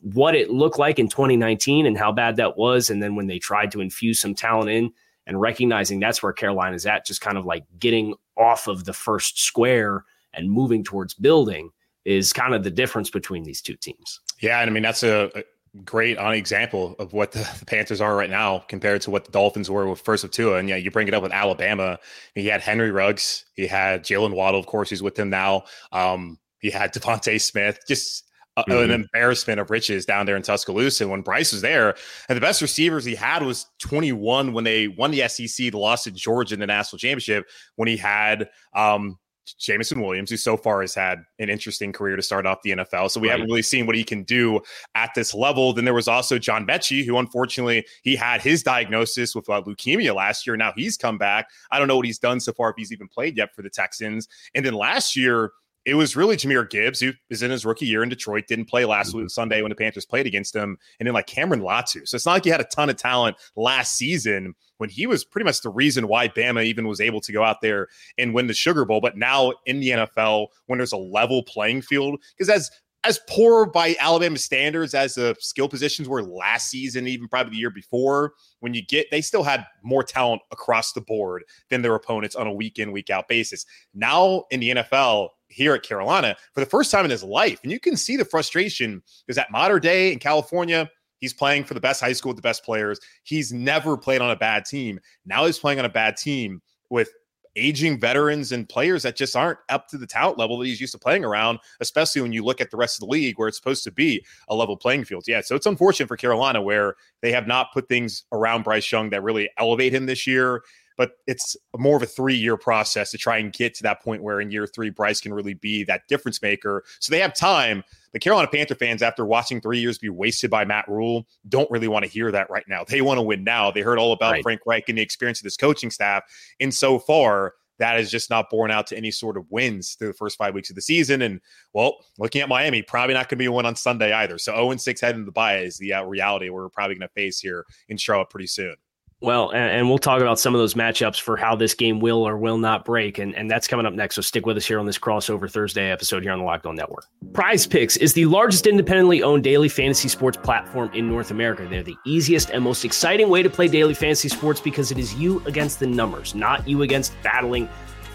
what 0.01 0.35
it 0.35 0.49
looked 0.49 0.79
like 0.79 0.99
in 0.99 1.07
2019 1.07 1.85
and 1.85 1.97
how 1.97 2.11
bad 2.11 2.35
that 2.37 2.57
was. 2.57 2.89
And 2.89 3.01
then 3.01 3.15
when 3.15 3.27
they 3.27 3.39
tried 3.39 3.71
to 3.71 3.81
infuse 3.81 4.19
some 4.19 4.33
talent 4.33 4.69
in 4.69 4.91
and 5.25 5.41
recognizing 5.41 5.99
that's 5.99 6.23
where 6.23 6.33
Carolina's 6.33 6.85
at, 6.85 7.05
just 7.05 7.21
kind 7.21 7.37
of 7.37 7.45
like 7.45 7.65
getting 7.79 8.15
off 8.37 8.67
of 8.67 8.85
the 8.85 8.93
first 8.93 9.39
square 9.39 10.05
and 10.33 10.51
moving 10.51 10.83
towards 10.83 11.13
building 11.13 11.69
is 12.05 12.31
kind 12.31 12.55
of 12.55 12.63
the 12.63 12.71
difference 12.71 13.09
between 13.09 13.43
these 13.43 13.61
two 13.61 13.75
teams. 13.75 14.21
Yeah. 14.39 14.61
And 14.61 14.69
I 14.69 14.73
mean, 14.73 14.83
that's 14.83 15.03
a, 15.03 15.43
great 15.83 16.17
on 16.17 16.33
example 16.33 16.95
of 16.99 17.13
what 17.13 17.31
the, 17.31 17.39
the, 17.59 17.65
Panthers 17.65 18.01
are 18.01 18.15
right 18.15 18.29
now 18.29 18.59
compared 18.67 19.01
to 19.01 19.11
what 19.11 19.25
the 19.25 19.31
Dolphins 19.31 19.69
were 19.69 19.87
with 19.87 20.01
first 20.01 20.23
of 20.23 20.31
two. 20.31 20.55
And 20.55 20.69
yeah, 20.69 20.75
you 20.75 20.91
bring 20.91 21.07
it 21.07 21.13
up 21.13 21.23
with 21.23 21.31
Alabama. 21.31 21.99
He 22.35 22.47
had 22.47 22.61
Henry 22.61 22.91
Ruggs, 22.91 23.45
he 23.55 23.67
had 23.67 24.03
Jaylen 24.03 24.33
Waddle, 24.33 24.59
of 24.59 24.65
course, 24.65 24.89
he's 24.89 25.03
with 25.03 25.17
him 25.17 25.29
now. 25.29 25.63
Um, 25.91 26.39
he 26.59 26.69
had 26.71 26.93
DeVonta 26.93 27.39
Smith, 27.39 27.79
just 27.87 28.23
a, 28.57 28.63
mm-hmm. 28.63 28.83
an 28.83 28.91
embarrassment 28.91 29.59
of 29.59 29.69
riches 29.69 30.05
down 30.05 30.25
there 30.25 30.35
in 30.35 30.41
Tuscaloosa 30.41 31.07
when 31.07 31.21
Bryce 31.21 31.51
was 31.51 31.61
there. 31.61 31.95
And 32.27 32.35
the 32.35 32.41
best 32.41 32.61
receivers 32.61 33.05
he 33.05 33.15
had 33.15 33.43
was 33.43 33.67
21 33.79 34.53
when 34.53 34.63
they 34.63 34.87
won 34.87 35.11
the 35.11 35.27
SEC, 35.27 35.71
the 35.71 35.77
loss 35.77 36.03
to 36.05 36.11
Georgia 36.11 36.55
in 36.55 36.59
the 36.59 36.67
national 36.67 36.97
championship, 36.97 37.47
when 37.75 37.87
he 37.87 37.97
had 37.97 38.49
um, 38.73 39.17
Jameson 39.59 40.01
Williams, 40.01 40.29
who 40.29 40.37
so 40.37 40.57
far 40.57 40.81
has 40.81 40.93
had 40.93 41.23
an 41.39 41.49
interesting 41.49 41.93
career 41.93 42.15
to 42.15 42.21
start 42.21 42.45
off 42.45 42.61
the 42.63 42.71
NFL. 42.71 43.11
So 43.11 43.19
we 43.19 43.27
right. 43.27 43.33
haven't 43.33 43.47
really 43.47 43.61
seen 43.61 43.85
what 43.85 43.95
he 43.95 44.03
can 44.03 44.23
do 44.23 44.59
at 44.95 45.11
this 45.15 45.33
level. 45.33 45.73
Then 45.73 45.85
there 45.85 45.93
was 45.93 46.07
also 46.07 46.37
John 46.37 46.65
Metchie, 46.65 47.05
who 47.05 47.17
unfortunately 47.17 47.85
he 48.03 48.15
had 48.15 48.41
his 48.41 48.63
diagnosis 48.63 49.35
with 49.35 49.49
uh, 49.49 49.61
leukemia 49.61 50.13
last 50.15 50.45
year. 50.45 50.57
Now 50.57 50.73
he's 50.75 50.97
come 50.97 51.17
back. 51.17 51.49
I 51.71 51.79
don't 51.79 51.87
know 51.87 51.95
what 51.95 52.05
he's 52.05 52.19
done 52.19 52.39
so 52.39 52.53
far 52.53 52.69
if 52.69 52.75
he's 52.77 52.91
even 52.91 53.07
played 53.07 53.37
yet 53.37 53.55
for 53.55 53.61
the 53.61 53.69
Texans. 53.69 54.27
And 54.55 54.65
then 54.65 54.73
last 54.73 55.15
year, 55.15 55.51
it 55.87 55.93
was 55.93 56.17
really 56.17 56.35
Jahmyr 56.35 56.69
Gibbs, 56.69 56.99
who 56.99 57.13
is 57.29 57.41
in 57.41 57.49
his 57.49 57.65
rookie 57.65 57.85
year 57.85 58.03
in 58.03 58.09
Detroit, 58.09 58.45
didn't 58.45 58.65
play 58.65 58.83
last 58.83 59.09
mm-hmm. 59.09 59.21
week 59.21 59.29
Sunday 59.29 59.61
when 59.61 59.69
the 59.69 59.75
Panthers 59.75 60.05
played 60.05 60.27
against 60.27 60.53
him, 60.53 60.77
and 60.99 61.07
then 61.07 61.13
like 61.13 61.27
Cameron 61.27 61.61
Latu. 61.61 62.05
So 62.05 62.15
it's 62.15 62.25
not 62.25 62.33
like 62.33 62.43
he 62.43 62.49
had 62.49 62.59
a 62.59 62.65
ton 62.65 62.89
of 62.89 62.97
talent 62.97 63.37
last 63.55 63.95
season 63.95 64.53
when 64.79 64.89
he 64.89 65.07
was 65.07 65.23
pretty 65.23 65.45
much 65.45 65.61
the 65.61 65.69
reason 65.69 66.09
why 66.09 66.27
Bama 66.27 66.65
even 66.65 66.89
was 66.89 66.99
able 66.99 67.21
to 67.21 67.31
go 67.31 67.41
out 67.41 67.61
there 67.61 67.87
and 68.17 68.33
win 68.33 68.47
the 68.47 68.53
Sugar 68.53 68.83
Bowl. 68.83 68.99
But 68.99 69.17
now 69.17 69.53
in 69.65 69.79
the 69.79 69.91
NFL, 69.91 70.47
when 70.65 70.77
there's 70.77 70.91
a 70.91 70.97
level 70.97 71.41
playing 71.43 71.81
field, 71.83 72.19
because 72.37 72.49
as 72.49 72.69
as 73.07 73.19
poor 73.29 73.65
by 73.65 73.95
Alabama 73.99 74.37
standards 74.37 74.93
as 74.93 75.15
the 75.15 75.35
skill 75.39 75.69
positions 75.69 76.09
were 76.09 76.21
last 76.21 76.69
season, 76.69 77.07
even 77.07 77.27
probably 77.27 77.51
the 77.51 77.57
year 77.57 77.69
before. 77.69 78.33
When 78.59 78.73
you 78.73 78.85
get, 78.85 79.09
they 79.11 79.21
still 79.21 79.43
had 79.43 79.65
more 79.83 80.03
talent 80.03 80.41
across 80.51 80.91
the 80.91 81.01
board 81.01 81.43
than 81.69 81.81
their 81.81 81.95
opponents 81.95 82.35
on 82.35 82.47
a 82.47 82.53
week 82.53 82.79
in, 82.79 82.91
week 82.91 83.09
out 83.09 83.27
basis. 83.27 83.65
Now 83.93 84.43
in 84.51 84.59
the 84.59 84.69
NFL, 84.71 85.29
here 85.49 85.73
at 85.73 85.83
Carolina, 85.83 86.35
for 86.53 86.59
the 86.59 86.69
first 86.69 86.91
time 86.91 87.05
in 87.05 87.11
his 87.11 87.23
life, 87.23 87.61
and 87.63 87.71
you 87.71 87.79
can 87.79 87.95
see 87.95 88.17
the 88.17 88.25
frustration 88.25 89.01
is 89.29 89.37
at 89.37 89.49
Mater 89.49 89.79
Dei 89.79 90.11
in 90.11 90.19
California. 90.19 90.89
He's 91.19 91.33
playing 91.33 91.63
for 91.63 91.73
the 91.73 91.79
best 91.79 92.01
high 92.01 92.11
school 92.11 92.31
with 92.31 92.35
the 92.35 92.41
best 92.41 92.63
players. 92.63 92.99
He's 93.23 93.53
never 93.53 93.97
played 93.97 94.21
on 94.21 94.29
a 94.29 94.35
bad 94.35 94.65
team. 94.65 94.99
Now 95.25 95.45
he's 95.45 95.57
playing 95.57 95.79
on 95.79 95.85
a 95.85 95.89
bad 95.89 96.17
team 96.17 96.61
with 96.89 97.09
aging 97.57 97.99
veterans 97.99 98.51
and 98.51 98.69
players 98.69 99.03
that 99.03 99.15
just 99.15 99.35
aren't 99.35 99.59
up 99.69 99.87
to 99.89 99.97
the 99.97 100.07
talent 100.07 100.37
level 100.37 100.57
that 100.57 100.67
he's 100.67 100.79
used 100.79 100.93
to 100.93 100.99
playing 100.99 101.25
around, 101.25 101.59
especially 101.79 102.21
when 102.21 102.31
you 102.31 102.43
look 102.43 102.61
at 102.61 102.71
the 102.71 102.77
rest 102.77 102.97
of 102.97 103.07
the 103.07 103.11
league 103.11 103.37
where 103.37 103.47
it's 103.47 103.57
supposed 103.57 103.83
to 103.83 103.91
be 103.91 104.23
a 104.47 104.55
level 104.55 104.77
playing 104.77 105.03
field. 105.03 105.25
Yeah, 105.27 105.41
so 105.41 105.55
it's 105.55 105.65
unfortunate 105.65 106.07
for 106.07 106.17
Carolina 106.17 106.61
where 106.61 106.95
they 107.21 107.31
have 107.31 107.47
not 107.47 107.73
put 107.73 107.89
things 107.89 108.23
around 108.31 108.63
Bryce 108.63 108.91
Young 108.91 109.09
that 109.09 109.23
really 109.23 109.49
elevate 109.57 109.93
him 109.93 110.05
this 110.05 110.27
year. 110.27 110.61
But 110.97 111.11
it's 111.27 111.55
more 111.77 111.95
of 111.95 112.01
a 112.01 112.07
three 112.07 112.35
year 112.35 112.57
process 112.57 113.11
to 113.11 113.19
try 113.19 113.37
and 113.37 113.53
get 113.53 113.75
to 113.75 113.83
that 113.83 114.01
point 114.01 114.23
where 114.23 114.41
in 114.41 114.49
year 114.49 114.65
three, 114.65 114.89
Bryce 114.89 115.21
can 115.21 115.31
really 115.31 115.53
be 115.53 115.83
that 115.83 116.07
difference 116.07 116.41
maker. 116.41 116.83
So 116.99 117.11
they 117.11 117.19
have 117.19 117.35
time. 117.35 117.83
The 118.17 118.21
Carolina 118.21 118.47
Panther 118.51 118.73
fans, 118.73 119.03
after 119.03 119.27
watching 119.27 119.61
three 119.61 119.77
years 119.77 119.99
be 119.99 120.09
wasted 120.09 120.49
by 120.49 120.65
Matt 120.65 120.87
Rhule, 120.87 121.27
don't 121.49 121.69
really 121.69 121.87
want 121.87 122.03
to 122.03 122.09
hear 122.09 122.31
that 122.31 122.49
right 122.49 122.63
now. 122.67 122.83
They 122.83 123.01
want 123.01 123.19
to 123.19 123.21
win 123.21 123.43
now. 123.43 123.69
They 123.69 123.81
heard 123.81 123.99
all 123.99 124.11
about 124.11 124.31
right. 124.31 124.41
Frank 124.41 124.61
Reich 124.65 124.89
and 124.89 124.97
the 124.97 125.03
experience 125.03 125.39
of 125.39 125.43
this 125.43 125.55
coaching 125.55 125.91
staff. 125.91 126.23
And 126.59 126.73
so 126.73 126.97
far, 126.97 127.53
that 127.77 127.99
is 127.99 128.09
just 128.09 128.31
not 128.31 128.49
borne 128.49 128.71
out 128.71 128.87
to 128.87 128.97
any 128.97 129.11
sort 129.11 129.37
of 129.37 129.45
wins 129.51 129.93
through 129.93 130.07
the 130.07 130.15
first 130.15 130.35
five 130.35 130.55
weeks 130.55 130.71
of 130.71 130.75
the 130.75 130.81
season. 130.81 131.21
And 131.21 131.39
well, 131.73 131.97
looking 132.17 132.41
at 132.41 132.49
Miami, 132.49 132.81
probably 132.81 133.13
not 133.13 133.29
going 133.29 133.37
to 133.37 133.43
be 133.43 133.49
one 133.49 133.67
on 133.67 133.75
Sunday 133.75 134.11
either. 134.11 134.39
So 134.39 134.55
0 134.55 134.75
6 134.75 134.99
heading 134.99 135.21
to 135.21 135.25
the 135.25 135.31
bye 135.31 135.59
is 135.59 135.77
the 135.77 135.93
uh, 135.93 136.03
reality 136.03 136.49
we're 136.49 136.69
probably 136.69 136.95
going 136.95 137.07
to 137.07 137.13
face 137.13 137.39
here 137.39 137.65
in 137.87 137.97
Charlotte 137.97 138.31
pretty 138.31 138.47
soon. 138.47 138.77
Well, 139.19 139.49
and, 139.49 139.71
and, 139.71 139.89
we'll 139.89 139.97
talk 139.97 140.21
about 140.21 140.39
some 140.39 140.53
of 140.53 140.59
those 140.59 140.75
matchups 140.75 141.19
for 141.19 141.37
how 141.37 141.55
this 141.55 141.73
game 141.73 141.99
will 141.99 142.27
or 142.27 142.37
will 142.37 142.59
not 142.59 142.85
break, 142.85 143.17
and, 143.17 143.33
and 143.35 143.49
that's 143.49 143.67
coming 143.67 143.87
up 143.87 143.93
next. 143.93 144.13
So 144.13 144.21
stick 144.21 144.45
with 144.45 144.57
us 144.57 144.65
here 144.67 144.79
on 144.79 144.85
this 144.85 144.99
crossover 144.99 145.51
Thursday 145.51 145.89
episode 145.89 146.21
here 146.21 146.31
on 146.31 146.37
the 146.37 146.45
Locked 146.45 146.67
On 146.67 146.75
Network. 146.75 147.07
Prize 147.33 147.65
Picks 147.65 147.97
is 147.97 148.13
the 148.13 148.25
largest 148.25 148.67
independently 148.67 149.23
owned 149.23 149.43
daily 149.43 149.69
fantasy 149.69 150.07
sports 150.07 150.37
platform 150.37 150.91
in 150.93 151.09
North 151.09 151.31
America. 151.31 151.65
They're 151.67 151.81
the 151.81 151.97
easiest 152.05 152.51
and 152.51 152.63
most 152.63 152.85
exciting 152.85 153.27
way 153.27 153.41
to 153.41 153.49
play 153.49 153.67
daily 153.67 153.95
fantasy 153.95 154.29
sports 154.29 154.61
because 154.61 154.91
it 154.91 154.99
is 154.99 155.15
you 155.15 155.41
against 155.47 155.79
the 155.79 155.87
numbers, 155.87 156.35
not 156.35 156.67
you 156.67 156.83
against 156.83 157.19
battling 157.23 157.67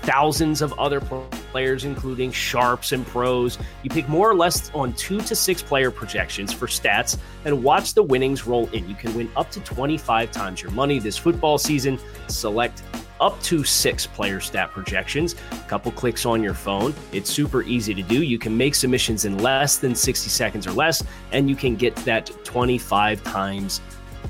thousands 0.02 0.62
of 0.62 0.72
other 0.78 1.00
players, 1.00 1.84
including 1.84 2.30
sharps 2.32 2.92
and 2.92 3.06
pros. 3.06 3.58
You 3.82 3.90
pick 3.90 4.08
more 4.08 4.30
or 4.30 4.34
less 4.34 4.70
on 4.74 4.92
two 4.94 5.20
to 5.22 5.34
six 5.34 5.62
player 5.62 5.90
projections 5.90 6.52
for 6.52 6.66
stats 6.66 7.18
and 7.44 7.62
watch 7.62 7.94
the 7.94 8.02
winnings 8.02 8.46
roll 8.46 8.68
in. 8.70 8.88
You 8.88 8.94
can 8.94 9.14
win 9.14 9.30
up 9.36 9.50
to 9.52 9.60
25 9.60 10.30
times 10.30 10.62
your 10.62 10.72
money 10.72 10.98
this 10.98 11.16
football 11.16 11.58
season. 11.58 11.98
Select 12.28 12.82
up 13.20 13.40
to 13.42 13.62
six 13.62 14.04
player 14.04 14.40
stat 14.40 14.70
projections. 14.72 15.36
A 15.52 15.68
couple 15.68 15.92
clicks 15.92 16.26
on 16.26 16.42
your 16.42 16.54
phone. 16.54 16.92
It's 17.12 17.30
super 17.30 17.62
easy 17.62 17.94
to 17.94 18.02
do. 18.02 18.22
You 18.22 18.38
can 18.38 18.56
make 18.56 18.74
submissions 18.74 19.24
in 19.24 19.38
less 19.38 19.78
than 19.78 19.94
60 19.94 20.28
seconds 20.28 20.66
or 20.66 20.72
less, 20.72 21.04
and 21.30 21.48
you 21.48 21.54
can 21.54 21.76
get 21.76 21.94
that 21.96 22.26
25 22.44 23.22
times 23.22 23.80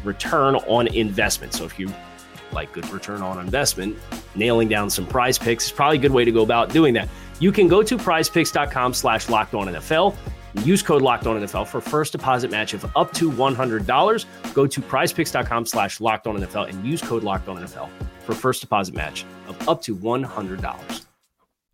return 0.04 0.56
on 0.56 0.88
investment. 0.88 1.54
So 1.54 1.64
if 1.64 1.78
you 1.78 1.90
like 2.52 2.72
good 2.72 2.88
return 2.90 3.22
on 3.22 3.38
investment, 3.38 3.96
nailing 4.34 4.68
down 4.68 4.90
some 4.90 5.06
prize 5.06 5.38
picks 5.38 5.66
is 5.66 5.72
probably 5.72 5.98
a 5.98 6.00
good 6.00 6.12
way 6.12 6.24
to 6.24 6.32
go 6.32 6.42
about 6.42 6.70
doing 6.70 6.94
that. 6.94 7.08
You 7.40 7.52
can 7.52 7.68
go 7.68 7.82
to 7.82 7.96
prizepicks.com 7.96 8.94
slash 8.94 9.28
locked 9.28 9.54
on 9.54 9.66
NFL. 9.66 10.16
Use 10.64 10.82
code 10.82 11.02
locked 11.02 11.26
on 11.26 11.40
NFL 11.40 11.66
for 11.66 11.80
first 11.80 12.12
deposit 12.12 12.50
match 12.50 12.74
of 12.74 12.84
up 12.96 13.12
to 13.14 13.30
$100. 13.30 14.24
Go 14.54 14.66
to 14.66 14.80
prizepicks.com 14.80 15.66
slash 15.66 16.00
locked 16.00 16.26
on 16.26 16.36
NFL 16.36 16.68
and 16.68 16.84
use 16.86 17.00
code 17.00 17.22
locked 17.24 17.48
on 17.48 17.56
NFL 17.56 17.88
for 18.20 18.34
first 18.34 18.60
deposit 18.60 18.94
match 18.94 19.24
of 19.48 19.68
up 19.68 19.82
to 19.82 19.96
$100. 19.96 21.01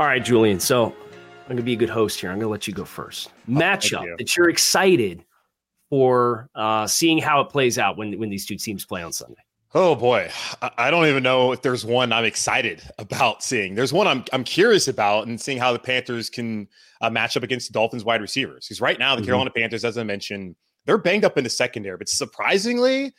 All 0.00 0.06
right, 0.06 0.24
Julian. 0.24 0.58
So 0.58 0.86
I'm 0.86 1.44
going 1.44 1.58
to 1.58 1.62
be 1.62 1.74
a 1.74 1.76
good 1.76 1.90
host 1.90 2.20
here. 2.20 2.30
I'm 2.30 2.38
going 2.38 2.46
to 2.46 2.50
let 2.50 2.66
you 2.66 2.72
go 2.72 2.86
first. 2.86 3.28
Matchup 3.46 4.06
you. 4.06 4.14
that 4.16 4.34
you're 4.34 4.48
excited 4.48 5.26
for 5.90 6.48
uh, 6.54 6.86
seeing 6.86 7.18
how 7.18 7.42
it 7.42 7.50
plays 7.50 7.76
out 7.76 7.98
when, 7.98 8.18
when 8.18 8.30
these 8.30 8.46
two 8.46 8.56
teams 8.56 8.86
play 8.86 9.02
on 9.02 9.12
Sunday. 9.12 9.42
Oh 9.74 9.94
boy, 9.94 10.30
I 10.78 10.90
don't 10.90 11.04
even 11.04 11.22
know 11.22 11.52
if 11.52 11.60
there's 11.60 11.84
one 11.84 12.14
I'm 12.14 12.24
excited 12.24 12.80
about 12.98 13.42
seeing. 13.42 13.74
There's 13.74 13.92
one 13.92 14.08
I'm 14.08 14.24
I'm 14.32 14.42
curious 14.42 14.88
about 14.88 15.28
and 15.28 15.38
seeing 15.38 15.58
how 15.58 15.72
the 15.72 15.78
Panthers 15.78 16.30
can 16.30 16.66
uh, 17.02 17.10
match 17.10 17.36
up 17.36 17.42
against 17.42 17.68
the 17.68 17.74
Dolphins 17.74 18.02
wide 18.02 18.22
receivers. 18.22 18.66
Because 18.66 18.80
right 18.80 18.98
now 18.98 19.14
the 19.14 19.20
mm-hmm. 19.20 19.26
Carolina 19.26 19.50
Panthers, 19.50 19.84
as 19.84 19.98
I 19.98 20.02
mentioned, 20.02 20.56
they're 20.86 20.98
banged 20.98 21.24
up 21.26 21.36
in 21.36 21.44
the 21.44 21.50
secondary, 21.50 21.98
but 21.98 22.08
surprisingly, 22.08 23.12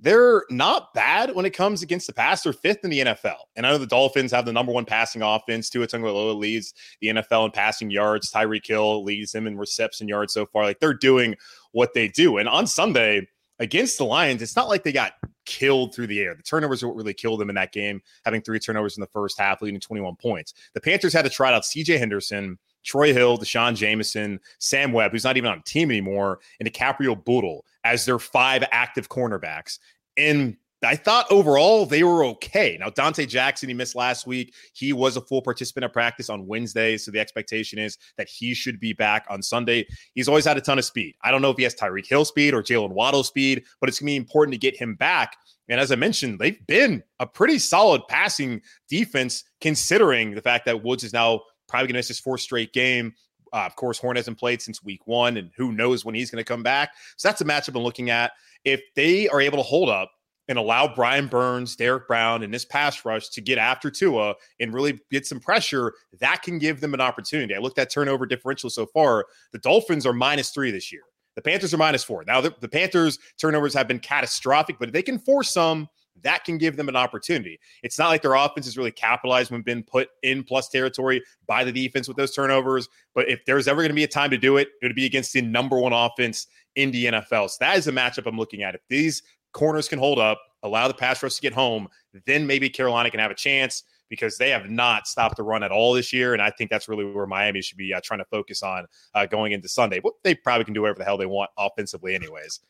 they're 0.00 0.44
not 0.50 0.94
bad 0.94 1.34
when 1.34 1.44
it 1.44 1.50
comes 1.50 1.82
against 1.82 2.06
the 2.06 2.12
pass. 2.12 2.42
They're 2.42 2.52
fifth 2.52 2.84
in 2.84 2.90
the 2.90 3.00
NFL. 3.00 3.36
And 3.56 3.66
I 3.66 3.70
know 3.70 3.78
the 3.78 3.86
Dolphins 3.86 4.32
have 4.32 4.46
the 4.46 4.52
number 4.52 4.72
one 4.72 4.84
passing 4.84 5.22
offense. 5.22 5.68
Tua 5.68 5.86
Tagovailoa 5.86 6.36
leads 6.38 6.74
the 7.00 7.08
NFL 7.08 7.46
in 7.46 7.50
passing 7.50 7.90
yards. 7.90 8.30
Tyreek 8.30 8.66
Hill 8.66 9.02
leads 9.02 9.32
them 9.32 9.46
in 9.46 9.58
reception 9.58 10.08
yards 10.08 10.32
so 10.32 10.46
far. 10.46 10.64
Like 10.64 10.80
they're 10.80 10.94
doing 10.94 11.34
what 11.72 11.94
they 11.94 12.08
do. 12.08 12.38
And 12.38 12.48
on 12.48 12.66
Sunday 12.66 13.26
against 13.58 13.98
the 13.98 14.04
Lions, 14.04 14.40
it's 14.40 14.56
not 14.56 14.68
like 14.68 14.84
they 14.84 14.92
got 14.92 15.14
killed 15.46 15.94
through 15.94 16.06
the 16.06 16.20
air. 16.20 16.34
The 16.34 16.42
turnovers 16.42 16.82
are 16.82 16.88
what 16.88 16.96
really 16.96 17.14
killed 17.14 17.40
them 17.40 17.48
in 17.48 17.56
that 17.56 17.72
game, 17.72 18.00
having 18.24 18.42
three 18.42 18.58
turnovers 18.60 18.96
in 18.96 19.00
the 19.00 19.08
first 19.08 19.38
half, 19.38 19.62
leading 19.62 19.80
21 19.80 20.16
points. 20.16 20.54
The 20.74 20.80
Panthers 20.80 21.12
had 21.12 21.24
to 21.24 21.30
try 21.30 21.52
out 21.52 21.62
CJ 21.62 21.98
Henderson, 21.98 22.58
Troy 22.88 23.12
Hill, 23.12 23.36
D'Shawn 23.36 23.76
Jamison, 23.76 24.40
Sam 24.58 24.92
Webb, 24.92 25.12
who's 25.12 25.24
not 25.24 25.36
even 25.36 25.50
on 25.50 25.62
team 25.62 25.90
anymore, 25.90 26.40
and 26.58 26.72
DiCaprio 26.72 27.22
Bootle 27.22 27.64
as 27.84 28.06
their 28.06 28.18
five 28.18 28.64
active 28.72 29.08
cornerbacks. 29.08 29.78
And 30.16 30.56
I 30.84 30.94
thought 30.96 31.30
overall 31.30 31.86
they 31.86 32.04
were 32.04 32.24
okay. 32.24 32.78
Now, 32.80 32.88
Donte 32.88 33.28
Jackson, 33.28 33.68
he 33.68 33.74
missed 33.74 33.96
last 33.96 34.26
week. 34.26 34.54
He 34.72 34.92
was 34.92 35.16
a 35.16 35.20
full 35.20 35.42
participant 35.42 35.84
at 35.84 35.92
practice 35.92 36.30
on 36.30 36.46
Wednesday. 36.46 36.96
So 36.96 37.10
the 37.10 37.18
expectation 37.18 37.78
is 37.78 37.98
that 38.16 38.28
he 38.28 38.54
should 38.54 38.78
be 38.78 38.92
back 38.92 39.26
on 39.28 39.42
Sunday. 39.42 39.86
He's 40.14 40.28
always 40.28 40.44
had 40.44 40.56
a 40.56 40.60
ton 40.60 40.78
of 40.78 40.84
speed. 40.84 41.14
I 41.22 41.30
don't 41.30 41.42
know 41.42 41.50
if 41.50 41.56
he 41.56 41.64
has 41.64 41.74
Tyreek 41.74 42.06
Hill 42.06 42.24
speed 42.24 42.54
or 42.54 42.62
Jaylen 42.62 42.92
Waddle 42.92 43.24
speed, 43.24 43.64
but 43.80 43.88
it's 43.88 43.98
going 43.98 44.06
to 44.06 44.12
be 44.12 44.16
important 44.16 44.54
to 44.54 44.58
get 44.58 44.76
him 44.76 44.94
back. 44.94 45.36
And 45.68 45.80
as 45.80 45.92
I 45.92 45.96
mentioned, 45.96 46.38
they've 46.38 46.66
been 46.66 47.02
a 47.20 47.26
pretty 47.26 47.58
solid 47.58 48.02
passing 48.08 48.62
defense, 48.88 49.44
considering 49.60 50.34
the 50.34 50.42
fact 50.42 50.64
that 50.66 50.82
Woods 50.82 51.04
is 51.04 51.12
now 51.12 51.42
probably 51.68 51.86
going 51.86 51.94
to 51.94 51.98
miss 51.98 52.08
his 52.08 52.20
fourth 52.20 52.40
straight 52.40 52.72
game. 52.72 53.14
Uh, 53.52 53.64
of 53.64 53.76
course, 53.76 53.98
Horn 53.98 54.16
hasn't 54.16 54.38
played 54.38 54.60
since 54.60 54.84
week 54.84 55.06
one, 55.06 55.36
and 55.36 55.50
who 55.56 55.72
knows 55.72 56.04
when 56.04 56.14
he's 56.14 56.30
going 56.30 56.42
to 56.42 56.48
come 56.48 56.62
back. 56.62 56.90
So 57.16 57.28
that's 57.28 57.40
a 57.40 57.44
matchup 57.44 57.76
I'm 57.76 57.82
looking 57.82 58.10
at. 58.10 58.32
If 58.64 58.82
they 58.94 59.28
are 59.28 59.40
able 59.40 59.58
to 59.58 59.62
hold 59.62 59.88
up 59.88 60.10
and 60.48 60.58
allow 60.58 60.94
Brian 60.94 61.28
Burns, 61.28 61.76
Derrick 61.76 62.08
Brown, 62.08 62.42
and 62.42 62.52
this 62.52 62.64
pass 62.64 63.04
rush 63.04 63.28
to 63.30 63.40
get 63.40 63.58
after 63.58 63.90
Tua 63.90 64.34
and 64.60 64.72
really 64.72 64.98
get 65.10 65.26
some 65.26 65.40
pressure, 65.40 65.92
that 66.20 66.42
can 66.42 66.58
give 66.58 66.80
them 66.80 66.94
an 66.94 67.00
opportunity. 67.00 67.54
I 67.54 67.58
looked 67.58 67.78
at 67.78 67.90
turnover 67.90 68.26
differential 68.26 68.70
so 68.70 68.86
far. 68.86 69.26
The 69.52 69.58
Dolphins 69.58 70.06
are 70.06 70.12
minus 70.12 70.50
three 70.50 70.70
this 70.70 70.90
year. 70.92 71.02
The 71.36 71.42
Panthers 71.42 71.72
are 71.72 71.78
minus 71.78 72.02
four. 72.02 72.24
Now, 72.26 72.40
the, 72.40 72.54
the 72.60 72.68
Panthers' 72.68 73.18
turnovers 73.40 73.72
have 73.74 73.86
been 73.86 74.00
catastrophic, 74.00 74.76
but 74.78 74.88
if 74.88 74.92
they 74.92 75.02
can 75.02 75.18
force 75.18 75.50
some, 75.50 75.88
that 76.22 76.44
can 76.44 76.58
give 76.58 76.76
them 76.76 76.88
an 76.88 76.96
opportunity. 76.96 77.58
It's 77.82 77.98
not 77.98 78.08
like 78.08 78.22
their 78.22 78.34
offense 78.34 78.66
is 78.66 78.76
really 78.76 78.90
capitalized 78.90 79.50
when 79.50 79.62
been 79.62 79.82
put 79.82 80.08
in 80.22 80.44
plus 80.44 80.68
territory 80.68 81.22
by 81.46 81.64
the 81.64 81.72
defense 81.72 82.08
with 82.08 82.16
those 82.16 82.34
turnovers. 82.34 82.88
But 83.14 83.28
if 83.28 83.44
there's 83.44 83.68
ever 83.68 83.82
going 83.82 83.90
to 83.90 83.94
be 83.94 84.04
a 84.04 84.08
time 84.08 84.30
to 84.30 84.38
do 84.38 84.56
it, 84.56 84.68
it 84.80 84.86
would 84.86 84.96
be 84.96 85.06
against 85.06 85.32
the 85.32 85.42
number 85.42 85.78
one 85.78 85.92
offense 85.92 86.46
in 86.76 86.90
the 86.90 87.06
NFL. 87.06 87.50
So 87.50 87.56
that 87.60 87.76
is 87.76 87.88
a 87.88 87.92
matchup 87.92 88.26
I'm 88.26 88.38
looking 88.38 88.62
at. 88.62 88.74
If 88.74 88.82
these 88.88 89.22
corners 89.52 89.88
can 89.88 89.98
hold 89.98 90.18
up, 90.18 90.40
allow 90.62 90.88
the 90.88 90.94
pass 90.94 91.22
rush 91.22 91.34
to 91.36 91.40
get 91.40 91.52
home, 91.52 91.88
then 92.26 92.46
maybe 92.46 92.68
Carolina 92.68 93.10
can 93.10 93.20
have 93.20 93.30
a 93.30 93.34
chance 93.34 93.84
because 94.08 94.38
they 94.38 94.50
have 94.50 94.70
not 94.70 95.06
stopped 95.06 95.36
the 95.36 95.42
run 95.42 95.62
at 95.62 95.70
all 95.70 95.92
this 95.92 96.12
year. 96.12 96.32
And 96.32 96.42
I 96.42 96.50
think 96.50 96.70
that's 96.70 96.88
really 96.88 97.04
where 97.04 97.26
Miami 97.26 97.60
should 97.62 97.76
be 97.76 97.92
uh, 97.92 98.00
trying 98.02 98.20
to 98.20 98.24
focus 98.26 98.62
on 98.62 98.86
uh, 99.14 99.26
going 99.26 99.52
into 99.52 99.68
Sunday. 99.68 100.00
But 100.00 100.14
they 100.24 100.34
probably 100.34 100.64
can 100.64 100.74
do 100.74 100.82
whatever 100.82 100.98
the 100.98 101.04
hell 101.04 101.18
they 101.18 101.26
want 101.26 101.50
offensively, 101.58 102.14
anyways. 102.14 102.60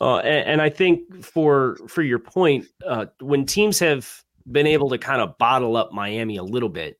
Uh, 0.00 0.18
and, 0.18 0.48
and, 0.48 0.62
I 0.62 0.70
think 0.70 1.24
for 1.24 1.76
for 1.88 2.02
your 2.02 2.18
point, 2.18 2.66
uh, 2.86 3.06
when 3.20 3.46
teams 3.46 3.78
have 3.78 4.22
been 4.50 4.66
able 4.66 4.88
to 4.90 4.98
kind 4.98 5.22
of 5.22 5.38
bottle 5.38 5.76
up 5.76 5.92
Miami 5.92 6.36
a 6.36 6.42
little 6.42 6.68
bit, 6.68 6.98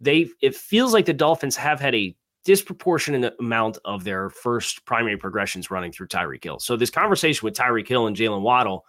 they 0.00 0.28
it 0.42 0.54
feels 0.54 0.92
like 0.92 1.06
the 1.06 1.12
Dolphins 1.12 1.56
have 1.56 1.80
had 1.80 1.94
a 1.94 2.14
disproportionate 2.44 3.34
amount 3.40 3.78
of 3.84 4.04
their 4.04 4.30
first 4.30 4.84
primary 4.84 5.16
progressions 5.16 5.70
running 5.70 5.90
through 5.90 6.08
Tyreek 6.08 6.44
Hill. 6.44 6.60
So 6.60 6.76
this 6.76 6.90
conversation 6.90 7.44
with 7.44 7.54
Tyreek 7.54 7.88
Hill 7.88 8.06
and 8.06 8.16
Jaylen 8.16 8.42
Waddle, 8.42 8.84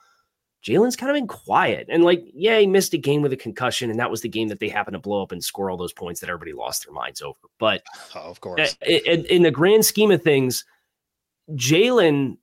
Jaylen's 0.66 0.96
kind 0.96 1.10
of 1.10 1.16
been 1.16 1.28
quiet. 1.28 1.88
And 1.90 2.04
like, 2.04 2.24
yeah, 2.34 2.60
he 2.60 2.68
missed 2.68 2.94
a 2.94 2.98
game 2.98 3.22
with 3.22 3.32
a 3.32 3.38
concussion, 3.38 3.90
and 3.90 4.00
that 4.00 4.12
was 4.12 4.22
the 4.22 4.30
game 4.30 4.50
that 4.50 4.60
they 4.60 4.68
happened 4.68 4.96
to 4.96 5.00
blow 5.00 5.22
up 5.22 5.32
and 5.32 5.44
score 5.44 5.70
all 5.70 5.78
those 5.78 5.94
points 5.94 6.20
that 6.20 6.30
everybody 6.30 6.54
lost 6.54 6.86
their 6.86 6.94
minds 6.94 7.22
over. 7.22 7.38
But 7.60 7.84
oh, 8.16 8.22
of 8.22 8.42
course, 8.42 8.76
in, 8.86 9.26
in 9.26 9.44
the 9.44 9.52
grand 9.52 9.86
scheme 9.86 10.12
of 10.12 10.22
things, 10.22 10.66
Jaylen 11.52 12.38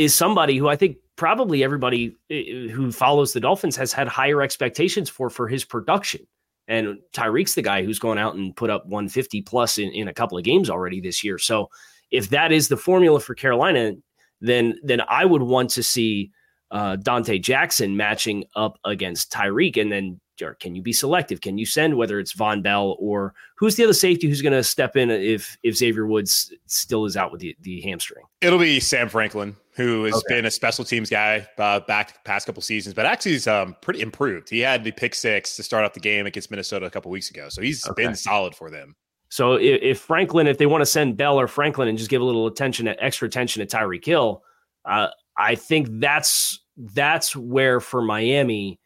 is 0.00 0.14
somebody 0.14 0.56
who 0.56 0.66
I 0.66 0.76
think 0.76 0.96
probably 1.16 1.62
everybody 1.62 2.16
who 2.30 2.90
follows 2.90 3.34
the 3.34 3.40
Dolphins 3.40 3.76
has 3.76 3.92
had 3.92 4.08
higher 4.08 4.40
expectations 4.40 5.10
for 5.10 5.28
for 5.28 5.46
his 5.46 5.62
production. 5.62 6.26
And 6.66 7.00
Tyreek's 7.12 7.54
the 7.54 7.60
guy 7.60 7.84
who's 7.84 7.98
gone 7.98 8.16
out 8.16 8.34
and 8.34 8.56
put 8.56 8.70
up 8.70 8.86
150 8.86 9.42
plus 9.42 9.76
in, 9.76 9.90
in 9.90 10.08
a 10.08 10.14
couple 10.14 10.38
of 10.38 10.44
games 10.44 10.70
already 10.70 11.02
this 11.02 11.22
year. 11.22 11.36
So 11.36 11.68
if 12.10 12.30
that 12.30 12.50
is 12.50 12.68
the 12.68 12.78
formula 12.78 13.20
for 13.20 13.34
Carolina, 13.34 13.92
then 14.40 14.78
then 14.82 15.02
I 15.06 15.26
would 15.26 15.42
want 15.42 15.68
to 15.70 15.82
see 15.82 16.30
uh, 16.70 16.96
Donte 16.96 17.42
Jackson 17.42 17.94
matching 17.98 18.44
up 18.56 18.78
against 18.86 19.30
Tyreek, 19.30 19.76
and 19.76 19.92
then 19.92 20.18
can 20.60 20.74
you 20.74 20.82
be 20.82 20.92
selective? 20.92 21.40
Can 21.40 21.58
you 21.58 21.66
send 21.66 21.96
whether 21.96 22.18
it's 22.18 22.34
Vonn 22.34 22.62
Bell 22.62 22.96
or 22.98 23.34
who's 23.56 23.76
the 23.76 23.84
other 23.84 23.92
safety 23.92 24.28
who's 24.28 24.42
going 24.42 24.52
to 24.52 24.64
step 24.64 24.96
in 24.96 25.10
if 25.10 25.56
if 25.62 25.76
Xavier 25.76 26.06
Woods 26.06 26.52
still 26.66 27.04
is 27.04 27.16
out 27.16 27.32
with 27.32 27.40
the, 27.40 27.56
the 27.60 27.80
hamstring? 27.82 28.24
It'll 28.40 28.58
be 28.58 28.80
Sam 28.80 29.08
Franklin, 29.08 29.56
who 29.74 30.04
has 30.04 30.14
okay. 30.14 30.36
been 30.36 30.46
a 30.46 30.50
special 30.50 30.84
teams 30.84 31.10
guy 31.10 31.46
uh, 31.58 31.80
back 31.80 32.14
the 32.14 32.20
past 32.24 32.46
couple 32.46 32.62
seasons, 32.62 32.94
but 32.94 33.06
actually 33.06 33.32
he's 33.32 33.46
um, 33.46 33.76
pretty 33.82 34.00
improved. 34.00 34.48
He 34.50 34.60
had 34.60 34.84
the 34.84 34.92
pick 34.92 35.14
six 35.14 35.56
to 35.56 35.62
start 35.62 35.84
off 35.84 35.92
the 35.92 36.00
game 36.00 36.26
against 36.26 36.50
Minnesota 36.50 36.86
a 36.86 36.90
couple 36.90 37.10
weeks 37.10 37.30
ago, 37.30 37.48
so 37.48 37.62
he's 37.62 37.86
okay. 37.86 38.04
been 38.04 38.14
solid 38.14 38.54
for 38.54 38.70
them. 38.70 38.96
So 39.28 39.54
if, 39.54 39.80
if, 39.82 40.00
Franklin, 40.00 40.48
if 40.48 40.58
they 40.58 40.66
want 40.66 40.82
to 40.82 40.86
send 40.86 41.16
Bell 41.16 41.38
or 41.38 41.46
Franklin 41.46 41.86
and 41.86 41.96
just 41.96 42.10
give 42.10 42.20
a 42.20 42.24
little 42.24 42.48
attention, 42.48 42.88
extra 42.88 43.28
attention 43.28 43.64
to 43.64 43.76
Tyreek 43.76 44.04
Hill, 44.04 44.42
uh, 44.84 45.08
I 45.36 45.54
think 45.54 45.88
that's 46.00 46.60
that's 46.76 47.36
where 47.36 47.80
for 47.80 48.02
Miami 48.02 48.79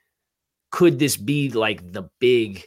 could 0.74 0.98
this 0.98 1.16
be 1.16 1.50
like 1.50 1.92
the 1.92 2.02
big 2.18 2.64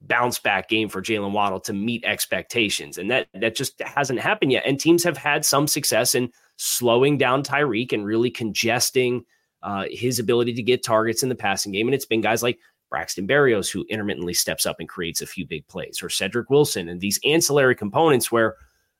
bounce 0.00 0.40
back 0.40 0.68
game 0.68 0.88
for 0.88 1.00
Jaylen 1.00 1.30
Waddle 1.30 1.60
to 1.60 1.72
meet 1.72 2.04
expectations? 2.04 2.98
And 2.98 3.08
that 3.12 3.28
that 3.32 3.54
just 3.54 3.80
hasn't 3.80 4.18
happened 4.18 4.50
yet. 4.50 4.64
And 4.66 4.80
teams 4.80 5.04
have 5.04 5.16
had 5.16 5.44
some 5.44 5.68
success 5.68 6.16
in 6.16 6.32
slowing 6.56 7.16
down 7.16 7.44
Tyreek 7.44 7.92
and 7.92 8.04
really 8.04 8.28
congesting 8.28 9.24
uh, 9.62 9.84
his 9.88 10.18
ability 10.18 10.52
to 10.54 10.64
get 10.64 10.82
targets 10.82 11.22
in 11.22 11.28
the 11.28 11.36
passing 11.36 11.70
game. 11.70 11.86
And 11.86 11.94
it's 11.94 12.04
been 12.04 12.20
guys 12.20 12.42
like 12.42 12.58
Braxton 12.90 13.28
Berrios 13.28 13.70
who 13.70 13.86
intermittently 13.88 14.34
steps 14.34 14.66
up 14.66 14.80
and 14.80 14.88
creates 14.88 15.22
a 15.22 15.26
few 15.26 15.46
big 15.46 15.64
plays, 15.68 16.02
or 16.02 16.08
Cedric 16.08 16.50
Wilson, 16.50 16.88
and 16.88 17.00
these 17.00 17.20
ancillary 17.24 17.76
components 17.76 18.32
where 18.32 18.56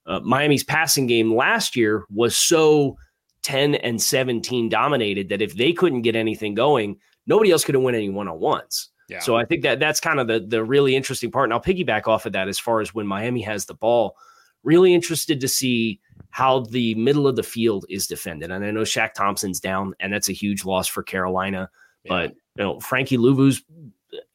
uh, 0.07 0.21
Miami's 0.21 0.63
passing 0.63 1.09
game 1.09 1.35
last 1.35 1.75
year 1.75 2.05
was 2.09 2.37
so 2.37 2.99
10 3.43 3.75
and 3.75 4.01
17 4.01 4.69
dominated 4.69 5.29
that 5.31 5.43
if 5.43 5.57
they 5.57 5.73
couldn't 5.73 6.03
get 6.03 6.15
anything 6.15 6.55
going, 6.55 6.99
nobody 7.29 7.53
else 7.53 7.65
could 7.65 7.77
have 7.77 7.85
won 7.85 7.95
any 7.95 8.09
one 8.09 8.27
on 8.27 8.41
ones. 8.41 8.89
Yeah. 9.09 9.21
So 9.21 9.37
I 9.37 9.45
think 9.45 9.63
that 9.63 9.79
that's 9.79 10.01
kind 10.01 10.19
of 10.19 10.27
the 10.27 10.41
the 10.41 10.65
really 10.65 10.97
interesting 10.97 11.31
part. 11.31 11.45
And 11.45 11.53
I'll 11.53 11.63
piggyback 11.63 12.09
off 12.09 12.27
of 12.27 12.33
that 12.33 12.49
as 12.49 12.59
far 12.59 12.81
as 12.81 12.93
when 12.93 13.07
Miami 13.07 13.43
has 13.43 13.67
the 13.67 13.75
ball. 13.75 14.17
Really 14.65 14.93
interested 14.93 15.41
to 15.41 15.49
see 15.49 16.01
how 16.31 16.61
the 16.61 16.95
middle 16.97 17.29
of 17.29 17.37
the 17.37 17.43
field 17.43 17.87
is 17.89 18.07
defended. 18.07 18.51
And 18.51 18.65
I 18.65 18.71
know 18.71 18.83
Shaq 18.83 19.15
Thompson's 19.15 19.61
down, 19.61 19.95
and 20.01 20.13
that's 20.13 20.29
a 20.29 20.33
huge 20.33 20.65
loss 20.65 20.89
for 20.89 21.03
Carolina. 21.03 21.71
Yeah. 22.05 22.09
But 22.09 22.31
you 22.57 22.65
know, 22.65 22.81
Frankie 22.81 23.17
Luvu's 23.17 23.63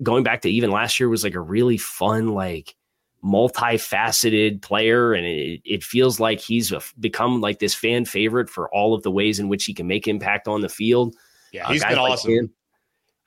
going 0.01 0.23
back 0.23 0.41
to 0.41 0.49
even 0.49 0.71
last 0.71 0.99
year 0.99 1.09
was 1.09 1.23
like 1.23 1.35
a 1.35 1.41
really 1.41 1.77
fun, 1.77 2.29
like 2.29 2.75
multifaceted 3.23 4.61
player, 4.61 5.13
and 5.13 5.25
it, 5.25 5.61
it 5.65 5.83
feels 5.83 6.19
like 6.19 6.39
he's 6.39 6.71
a, 6.71 6.81
become 6.99 7.41
like 7.41 7.59
this 7.59 7.75
fan 7.75 8.05
favorite 8.05 8.49
for 8.49 8.73
all 8.73 8.95
of 8.95 9.03
the 9.03 9.11
ways 9.11 9.39
in 9.39 9.49
which 9.49 9.65
he 9.65 9.73
can 9.73 9.87
make 9.87 10.07
impact 10.07 10.47
on 10.47 10.61
the 10.61 10.69
field. 10.69 11.15
Yeah, 11.51 11.67
he's 11.67 11.83
uh, 11.83 11.89
been 11.89 11.99
awesome. 11.99 12.49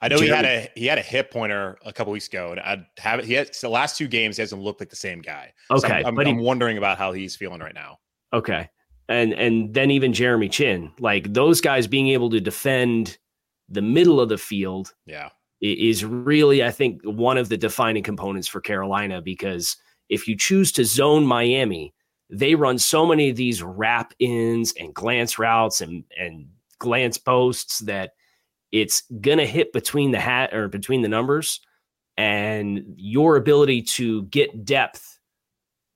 I 0.01 0.09
know 0.09 0.17
Jeremy. 0.17 0.27
he 0.27 0.35
had 0.35 0.45
a 0.45 0.69
he 0.75 0.85
had 0.85 0.97
a 0.99 1.01
hip 1.01 1.31
pointer 1.31 1.77
a 1.83 1.91
couple 1.91 2.13
weeks 2.13 2.27
ago, 2.27 2.51
and 2.51 2.59
I 2.59 2.85
have 2.99 3.23
he 3.23 3.33
has 3.33 3.61
the 3.61 3.69
last 3.69 3.97
two 3.97 4.07
games 4.07 4.37
he 4.37 4.41
hasn't 4.41 4.61
looked 4.61 4.79
like 4.79 4.89
the 4.89 4.95
same 4.95 5.21
guy. 5.21 5.53
Okay, 5.71 5.87
so 5.87 5.93
I'm, 5.93 6.05
I'm, 6.07 6.15
but 6.15 6.27
he, 6.27 6.33
I'm 6.33 6.39
wondering 6.39 6.77
about 6.77 6.97
how 6.97 7.13
he's 7.13 7.35
feeling 7.35 7.61
right 7.61 7.73
now. 7.73 7.99
Okay, 8.31 8.69
and 9.09 9.33
and 9.33 9.73
then 9.73 9.89
even 9.89 10.13
Jeremy 10.13 10.49
Chinn, 10.49 10.91
like 10.99 11.33
those 11.33 11.61
guys 11.61 11.87
being 11.87 12.09
able 12.09 12.29
to 12.29 12.39
defend 12.39 13.17
the 13.69 13.81
middle 13.81 14.21
of 14.21 14.29
the 14.29 14.37
field, 14.37 14.93
yeah, 15.07 15.29
is 15.61 16.05
really 16.05 16.63
I 16.63 16.71
think 16.71 17.01
one 17.03 17.37
of 17.37 17.49
the 17.49 17.57
defining 17.57 18.03
components 18.03 18.47
for 18.47 18.61
Carolina 18.61 19.21
because 19.21 19.77
if 20.09 20.27
you 20.27 20.37
choose 20.37 20.71
to 20.73 20.85
zone 20.85 21.25
Miami, 21.25 21.93
they 22.29 22.53
run 22.53 22.77
so 22.77 23.05
many 23.05 23.29
of 23.29 23.35
these 23.35 23.63
wrap 23.63 24.13
ins 24.19 24.73
and 24.79 24.93
glance 24.93 25.39
routes 25.39 25.81
and 25.81 26.03
and 26.19 26.47
glance 26.79 27.17
posts 27.17 27.79
that 27.79 28.11
it's 28.81 29.03
going 29.21 29.37
to 29.37 29.45
hit 29.45 29.73
between 29.73 30.11
the 30.11 30.19
hat 30.19 30.53
or 30.53 30.67
between 30.67 31.01
the 31.01 31.07
numbers 31.07 31.61
and 32.17 32.83
your 32.95 33.35
ability 33.35 33.81
to 33.81 34.23
get 34.23 34.65
depth 34.65 35.19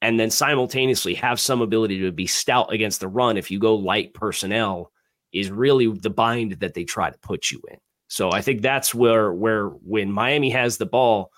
and 0.01 0.19
then 0.19 0.29
simultaneously 0.29 1.13
have 1.13 1.39
some 1.39 1.61
ability 1.61 1.99
to 1.99 2.11
be 2.11 2.27
stout 2.27 2.73
against 2.73 2.99
the 2.99 3.07
run 3.07 3.37
if 3.37 3.51
you 3.51 3.59
go 3.59 3.75
light 3.75 4.13
personnel 4.13 4.91
is 5.31 5.51
really 5.51 5.87
the 5.87 6.09
bind 6.09 6.53
that 6.53 6.73
they 6.73 6.83
try 6.83 7.09
to 7.09 7.17
put 7.19 7.51
you 7.51 7.61
in. 7.69 7.77
So 8.07 8.31
I 8.31 8.41
think 8.41 8.61
that's 8.61 8.93
where 8.93 9.31
where 9.31 9.67
when 9.67 10.11
Miami 10.11 10.49
has 10.49 10.77
the 10.77 10.85
ball, 10.85 11.31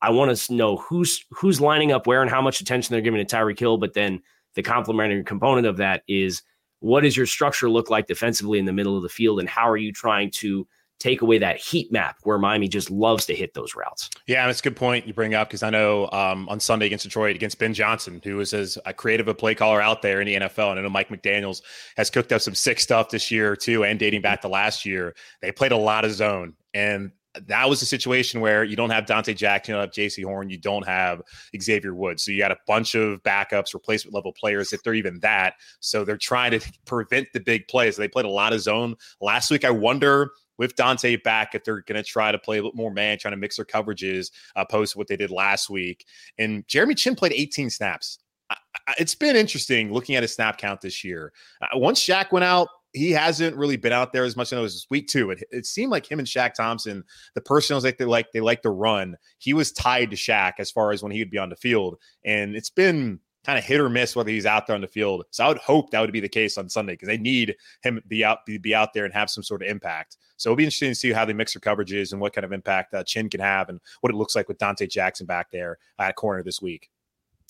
I 0.00 0.10
want 0.10 0.36
to 0.36 0.54
know 0.54 0.76
who's 0.76 1.24
who's 1.30 1.60
lining 1.60 1.92
up 1.92 2.06
where 2.06 2.22
and 2.22 2.30
how 2.30 2.40
much 2.42 2.60
attention 2.60 2.92
they're 2.92 3.02
giving 3.02 3.24
to 3.24 3.36
Tyreek 3.36 3.58
Hill, 3.58 3.78
but 3.78 3.94
then 3.94 4.20
the 4.54 4.62
complementary 4.62 5.24
component 5.24 5.66
of 5.66 5.78
that 5.78 6.02
is 6.06 6.42
what 6.80 7.02
does 7.02 7.16
your 7.16 7.26
structure 7.26 7.68
look 7.68 7.90
like 7.90 8.06
defensively 8.06 8.58
in 8.58 8.64
the 8.64 8.72
middle 8.72 8.96
of 8.96 9.02
the 9.02 9.08
field 9.08 9.40
and 9.40 9.48
how 9.48 9.68
are 9.68 9.76
you 9.76 9.92
trying 9.92 10.30
to 10.30 10.66
take 11.00 11.22
away 11.22 11.38
that 11.38 11.56
heat 11.56 11.90
map 11.90 12.18
where 12.22 12.38
Miami 12.38 12.68
just 12.68 12.90
loves 12.90 13.26
to 13.26 13.34
hit 13.34 13.54
those 13.54 13.74
routes. 13.74 14.08
Yeah, 14.26 14.42
and 14.42 14.50
it's 14.50 14.60
a 14.60 14.62
good 14.62 14.76
point 14.76 15.06
you 15.06 15.14
bring 15.14 15.34
up 15.34 15.48
because 15.48 15.62
I 15.62 15.70
know 15.70 16.08
um, 16.12 16.48
on 16.48 16.60
Sunday 16.60 16.86
against 16.86 17.04
Detroit, 17.04 17.34
against 17.34 17.58
Ben 17.58 17.74
Johnson, 17.74 18.20
who 18.22 18.38
is 18.38 18.54
as 18.54 18.78
creative 18.96 19.26
a 19.26 19.34
play 19.34 19.54
caller 19.54 19.80
out 19.80 20.02
there 20.02 20.20
in 20.20 20.26
the 20.26 20.36
NFL, 20.46 20.70
and 20.70 20.78
I 20.78 20.82
know 20.82 20.90
Mike 20.90 21.08
McDaniels 21.08 21.62
has 21.96 22.10
cooked 22.10 22.32
up 22.32 22.42
some 22.42 22.54
sick 22.54 22.78
stuff 22.78 23.10
this 23.10 23.30
year 23.30 23.56
too, 23.56 23.84
and 23.84 23.98
dating 23.98 24.20
back 24.20 24.42
to 24.42 24.48
last 24.48 24.86
year, 24.86 25.14
they 25.40 25.50
played 25.50 25.72
a 25.72 25.76
lot 25.76 26.04
of 26.04 26.12
zone, 26.12 26.54
and 26.74 27.10
that 27.46 27.68
was 27.68 27.80
a 27.80 27.86
situation 27.86 28.40
where 28.40 28.64
you 28.64 28.76
don't 28.76 28.90
have 28.90 29.04
Donte 29.04 29.36
Jackson, 29.36 29.72
you 29.72 29.76
don't 29.76 29.86
have 29.86 29.94
Jaycee 29.94 30.24
Horn, 30.24 30.50
you 30.50 30.58
don't 30.58 30.86
have 30.86 31.22
Xavier 31.60 31.94
Woods. 31.94 32.24
So 32.24 32.32
you 32.32 32.38
got 32.38 32.50
a 32.50 32.58
bunch 32.66 32.94
of 32.94 33.22
backups, 33.22 33.72
replacement 33.72 34.14
level 34.14 34.32
players, 34.32 34.72
if 34.72 34.82
they're 34.82 34.94
even 34.94 35.20
that. 35.20 35.54
So 35.78 36.04
they're 36.04 36.16
trying 36.16 36.58
to 36.58 36.72
prevent 36.86 37.28
the 37.32 37.40
big 37.40 37.68
plays. 37.68 37.96
They 37.96 38.08
played 38.08 38.26
a 38.26 38.30
lot 38.30 38.52
of 38.52 38.60
zone 38.60 38.96
last 39.20 39.50
week. 39.50 39.64
I 39.64 39.70
wonder 39.70 40.32
with 40.60 40.76
Donte 40.76 41.22
back 41.22 41.54
if 41.54 41.64
they're 41.64 41.80
going 41.80 42.00
to 42.00 42.02
try 42.02 42.30
to 42.30 42.38
play 42.38 42.58
a 42.58 42.62
little 42.62 42.76
more 42.76 42.92
man, 42.92 43.16
trying 43.18 43.32
to 43.32 43.38
mix 43.38 43.56
their 43.56 43.64
coverages, 43.64 44.30
uh, 44.56 44.64
post 44.66 44.94
what 44.94 45.08
they 45.08 45.16
did 45.16 45.30
last 45.30 45.70
week. 45.70 46.04
And 46.38 46.68
Jeremy 46.68 46.94
Chinn 46.94 47.16
played 47.16 47.32
18 47.32 47.70
snaps. 47.70 48.18
I, 48.50 48.56
I, 48.86 48.94
it's 48.98 49.14
been 49.14 49.36
interesting 49.36 49.90
looking 49.90 50.16
at 50.16 50.22
his 50.22 50.34
snap 50.34 50.58
count 50.58 50.82
this 50.82 51.02
year. 51.02 51.32
Uh, 51.62 51.78
once 51.78 51.98
Shaq 51.98 52.30
went 52.30 52.44
out, 52.44 52.68
he 52.92 53.10
hasn't 53.10 53.56
really 53.56 53.78
been 53.78 53.94
out 53.94 54.12
there 54.12 54.24
as 54.24 54.36
much. 54.36 54.52
I 54.52 54.56
know 54.56 54.60
it 54.60 54.64
was 54.64 54.86
week 54.90 55.08
two. 55.08 55.30
It, 55.30 55.42
it 55.50 55.64
seemed 55.64 55.92
like 55.92 56.10
him 56.10 56.18
and 56.18 56.28
Shaq 56.28 56.52
Thompson, 56.52 57.04
the 57.34 57.40
personals 57.40 57.82
like 57.82 57.96
they 57.96 58.04
like 58.04 58.26
they 58.34 58.40
like 58.40 58.60
to 58.62 58.70
run. 58.70 59.16
He 59.38 59.54
was 59.54 59.72
tied 59.72 60.10
to 60.10 60.16
Shaq 60.16 60.54
as 60.58 60.70
far 60.70 60.92
as 60.92 61.02
when 61.02 61.10
he 61.10 61.20
would 61.20 61.30
be 61.30 61.38
on 61.38 61.48
the 61.48 61.56
field, 61.56 61.96
and 62.22 62.54
it's 62.54 62.68
been 62.68 63.18
kind 63.44 63.58
of 63.58 63.64
hit 63.64 63.80
or 63.80 63.88
miss 63.88 64.14
whether 64.14 64.30
he's 64.30 64.46
out 64.46 64.66
there 64.66 64.76
on 64.76 64.82
the 64.82 64.86
field. 64.86 65.24
So 65.30 65.44
I 65.44 65.48
would 65.48 65.58
hope 65.58 65.90
that 65.90 66.00
would 66.00 66.12
be 66.12 66.20
the 66.20 66.28
case 66.28 66.58
on 66.58 66.68
Sunday 66.68 66.92
because 66.92 67.08
they 67.08 67.18
need 67.18 67.56
him 67.82 67.96
to 67.96 68.02
be 68.06 68.24
out 68.24 68.44
be, 68.44 68.58
be 68.58 68.74
out 68.74 68.92
there 68.92 69.04
and 69.04 69.14
have 69.14 69.30
some 69.30 69.42
sort 69.42 69.62
of 69.62 69.68
impact. 69.68 70.18
So 70.36 70.50
it'll 70.50 70.56
be 70.56 70.64
interesting 70.64 70.90
to 70.90 70.94
see 70.94 71.12
how 71.12 71.24
they 71.24 71.32
mix 71.32 71.54
their 71.54 71.60
coverages 71.60 72.12
and 72.12 72.20
what 72.20 72.32
kind 72.32 72.44
of 72.44 72.52
impact 72.52 72.94
uh, 72.94 73.04
Chinn 73.04 73.28
can 73.30 73.40
have 73.40 73.68
and 73.68 73.80
what 74.00 74.12
it 74.12 74.16
looks 74.16 74.34
like 74.34 74.48
with 74.48 74.58
Donte 74.58 74.88
Jackson 74.90 75.26
back 75.26 75.50
there 75.50 75.78
at 75.98 76.16
corner 76.16 76.42
this 76.42 76.60
week. 76.60 76.90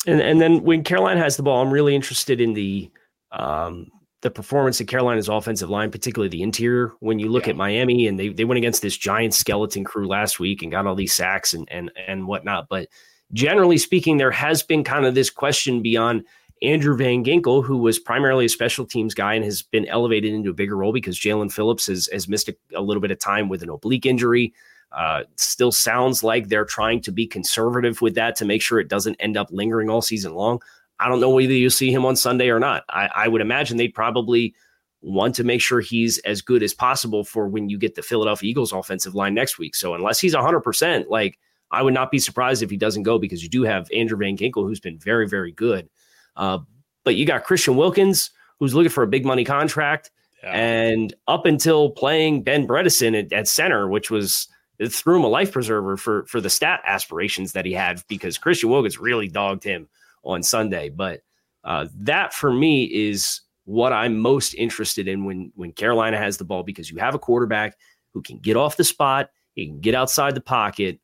And 0.07 0.20
and 0.20 0.40
then 0.40 0.62
when 0.62 0.85
Carolina 0.85 1.20
has 1.20 1.37
the 1.37 1.42
ball, 1.42 1.61
I'm 1.61 1.72
really 1.72 1.94
interested 1.94 2.40
in 2.40 2.55
the 2.55 2.90
um, 3.33 3.88
the 4.22 4.31
performance 4.31 4.81
of 4.81 4.87
Carolina's 4.87 5.29
offensive 5.29 5.70
line, 5.70 5.90
particularly 5.90 6.29
the 6.29 6.42
interior. 6.42 6.92
When 7.00 7.18
you 7.18 7.29
look 7.29 7.46
yeah. 7.46 7.50
at 7.50 7.57
Miami 7.57 8.07
and 8.07 8.18
they 8.18 8.29
they 8.29 8.44
went 8.44 8.59
against 8.59 8.83
this 8.83 8.96
giant 8.96 9.35
skeleton 9.35 9.85
crew 9.85 10.07
last 10.07 10.38
week 10.38 10.62
and 10.62 10.70
got 10.70 10.87
all 10.87 10.94
these 10.94 11.14
sacks 11.14 11.53
and 11.53 11.68
and 11.70 11.90
and 12.07 12.26
whatnot, 12.26 12.68
but 12.68 12.88
generally 13.32 13.78
speaking, 13.78 14.16
there 14.16 14.30
has 14.30 14.62
been 14.62 14.84
kind 14.84 15.06
of 15.06 15.14
this 15.14 15.30
question 15.30 15.82
beyond 15.82 16.24
Andrew 16.62 16.96
Van 16.96 17.24
Ginkel, 17.24 17.64
who 17.64 17.78
was 17.78 17.98
primarily 17.98 18.44
a 18.44 18.48
special 18.48 18.84
teams 18.84 19.14
guy 19.14 19.34
and 19.34 19.44
has 19.44 19.62
been 19.62 19.86
elevated 19.86 20.34
into 20.34 20.50
a 20.50 20.54
bigger 20.54 20.76
role 20.76 20.92
because 20.92 21.18
Jaelan 21.18 21.52
Phillips 21.52 21.86
has, 21.86 22.08
has 22.12 22.28
missed 22.28 22.48
a, 22.48 22.56
a, 22.74 22.82
little 22.82 23.00
bit 23.00 23.10
of 23.10 23.18
time 23.18 23.48
with 23.48 23.62
an 23.62 23.70
oblique 23.70 24.04
injury. 24.04 24.52
Uh, 24.92 25.22
still 25.36 25.72
sounds 25.72 26.22
like 26.22 26.48
they're 26.48 26.64
trying 26.64 27.00
to 27.00 27.12
be 27.12 27.26
conservative 27.26 28.02
with 28.02 28.14
that 28.16 28.36
to 28.36 28.44
make 28.44 28.60
sure 28.60 28.78
it 28.78 28.88
doesn't 28.88 29.16
end 29.20 29.36
up 29.36 29.48
lingering 29.50 29.88
all 29.88 30.02
season 30.02 30.34
long. 30.34 30.60
I 30.98 31.08
don't 31.08 31.20
know 31.20 31.30
whether 31.30 31.52
you 31.52 31.70
see 31.70 31.90
him 31.90 32.04
on 32.04 32.16
Sunday 32.16 32.50
or 32.50 32.60
not. 32.60 32.84
I, 32.90 33.08
I 33.14 33.28
would 33.28 33.40
imagine 33.40 33.76
they'd 33.76 33.94
probably 33.94 34.54
want 35.00 35.34
to 35.36 35.44
make 35.44 35.62
sure 35.62 35.80
he's 35.80 36.18
as 36.18 36.42
good 36.42 36.62
as 36.62 36.74
possible 36.74 37.24
for 37.24 37.48
when 37.48 37.70
you 37.70 37.78
get 37.78 37.94
the 37.94 38.02
Philadelphia 38.02 38.50
Eagles 38.50 38.72
offensive 38.72 39.14
line 39.14 39.32
next 39.32 39.58
week. 39.58 39.74
So 39.74 39.94
unless 39.94 40.20
he's 40.20 40.34
100%, 40.34 41.08
like 41.08 41.38
I 41.70 41.83
would 41.83 41.94
not 41.94 42.11
be 42.11 42.18
surprised 42.18 42.62
if 42.62 42.70
he 42.70 42.76
doesn't 42.76 43.04
go 43.04 43.18
because 43.18 43.42
you 43.42 43.48
do 43.48 43.62
have 43.62 43.88
Andrew 43.94 44.18
Van 44.18 44.37
Ginkel, 44.37 44.66
who's 44.66 44.80
been 44.80 44.98
very, 44.98 45.28
very 45.28 45.52
good. 45.52 45.88
Uh, 46.37 46.59
but 47.04 47.16
you 47.16 47.26
got 47.26 47.44
Christian 47.44 47.76
Wilkins, 47.76 48.30
who's 48.59 48.74
looking 48.74 48.90
for 48.90 49.02
a 49.02 49.09
big 49.09 49.24
money 49.24 49.44
contract. 49.44 50.11
Yeah. 50.42 50.52
And 50.52 51.14
up 51.28 51.46
until 51.46 51.90
playing 51.90 52.42
Ben 52.42 52.66
Bredeson 52.66 53.18
at, 53.18 53.33
at, 53.33 53.48
center, 53.48 53.88
which 53.88 54.11
was 54.11 54.48
it 54.78 54.92
threw 54.92 55.16
him 55.16 55.24
a 55.24 55.28
life 55.28 55.52
preserver 55.52 55.96
for 55.96 56.24
for 56.24 56.40
the 56.40 56.48
stat 56.48 56.80
aspirations 56.87 57.52
that 57.52 57.66
he 57.66 57.72
had 57.72 58.02
because 58.09 58.38
Christian 58.38 58.70
Wilkins 58.70 58.98
really 58.98 59.28
dogged 59.28 59.64
him 59.64 59.88
on 60.24 60.42
Sunday. 60.42 60.88
But 60.88 61.20
uh, 61.64 61.88
that 61.94 62.33
for 62.33 62.52
me 62.52 62.85
is 62.85 63.42
what 63.64 63.92
I'm 63.92 64.18
most 64.18 64.54
interested 64.54 65.09
in 65.09 65.24
when 65.24 65.52
when 65.56 65.72
Carolina 65.72 66.16
has 66.16 66.38
the 66.38 66.44
ball 66.44 66.62
because 66.62 66.90
you 66.90 66.96
have 66.96 67.14
a 67.14 67.18
quarterback 67.18 67.76
who 68.14 68.22
can 68.22 68.38
get 68.38 68.56
off 68.56 68.78
the 68.78 68.85
spot, 68.85 69.30
he 69.54 69.66
can 69.66 69.80
get 69.80 69.94
outside 69.94 70.35
the 70.35 70.40
pocket. 70.40 71.00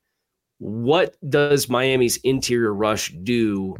What 0.58 1.16
does 1.28 1.68
Miami's 1.68 2.16
interior 2.18 2.72
rush 2.72 3.12
do 3.22 3.76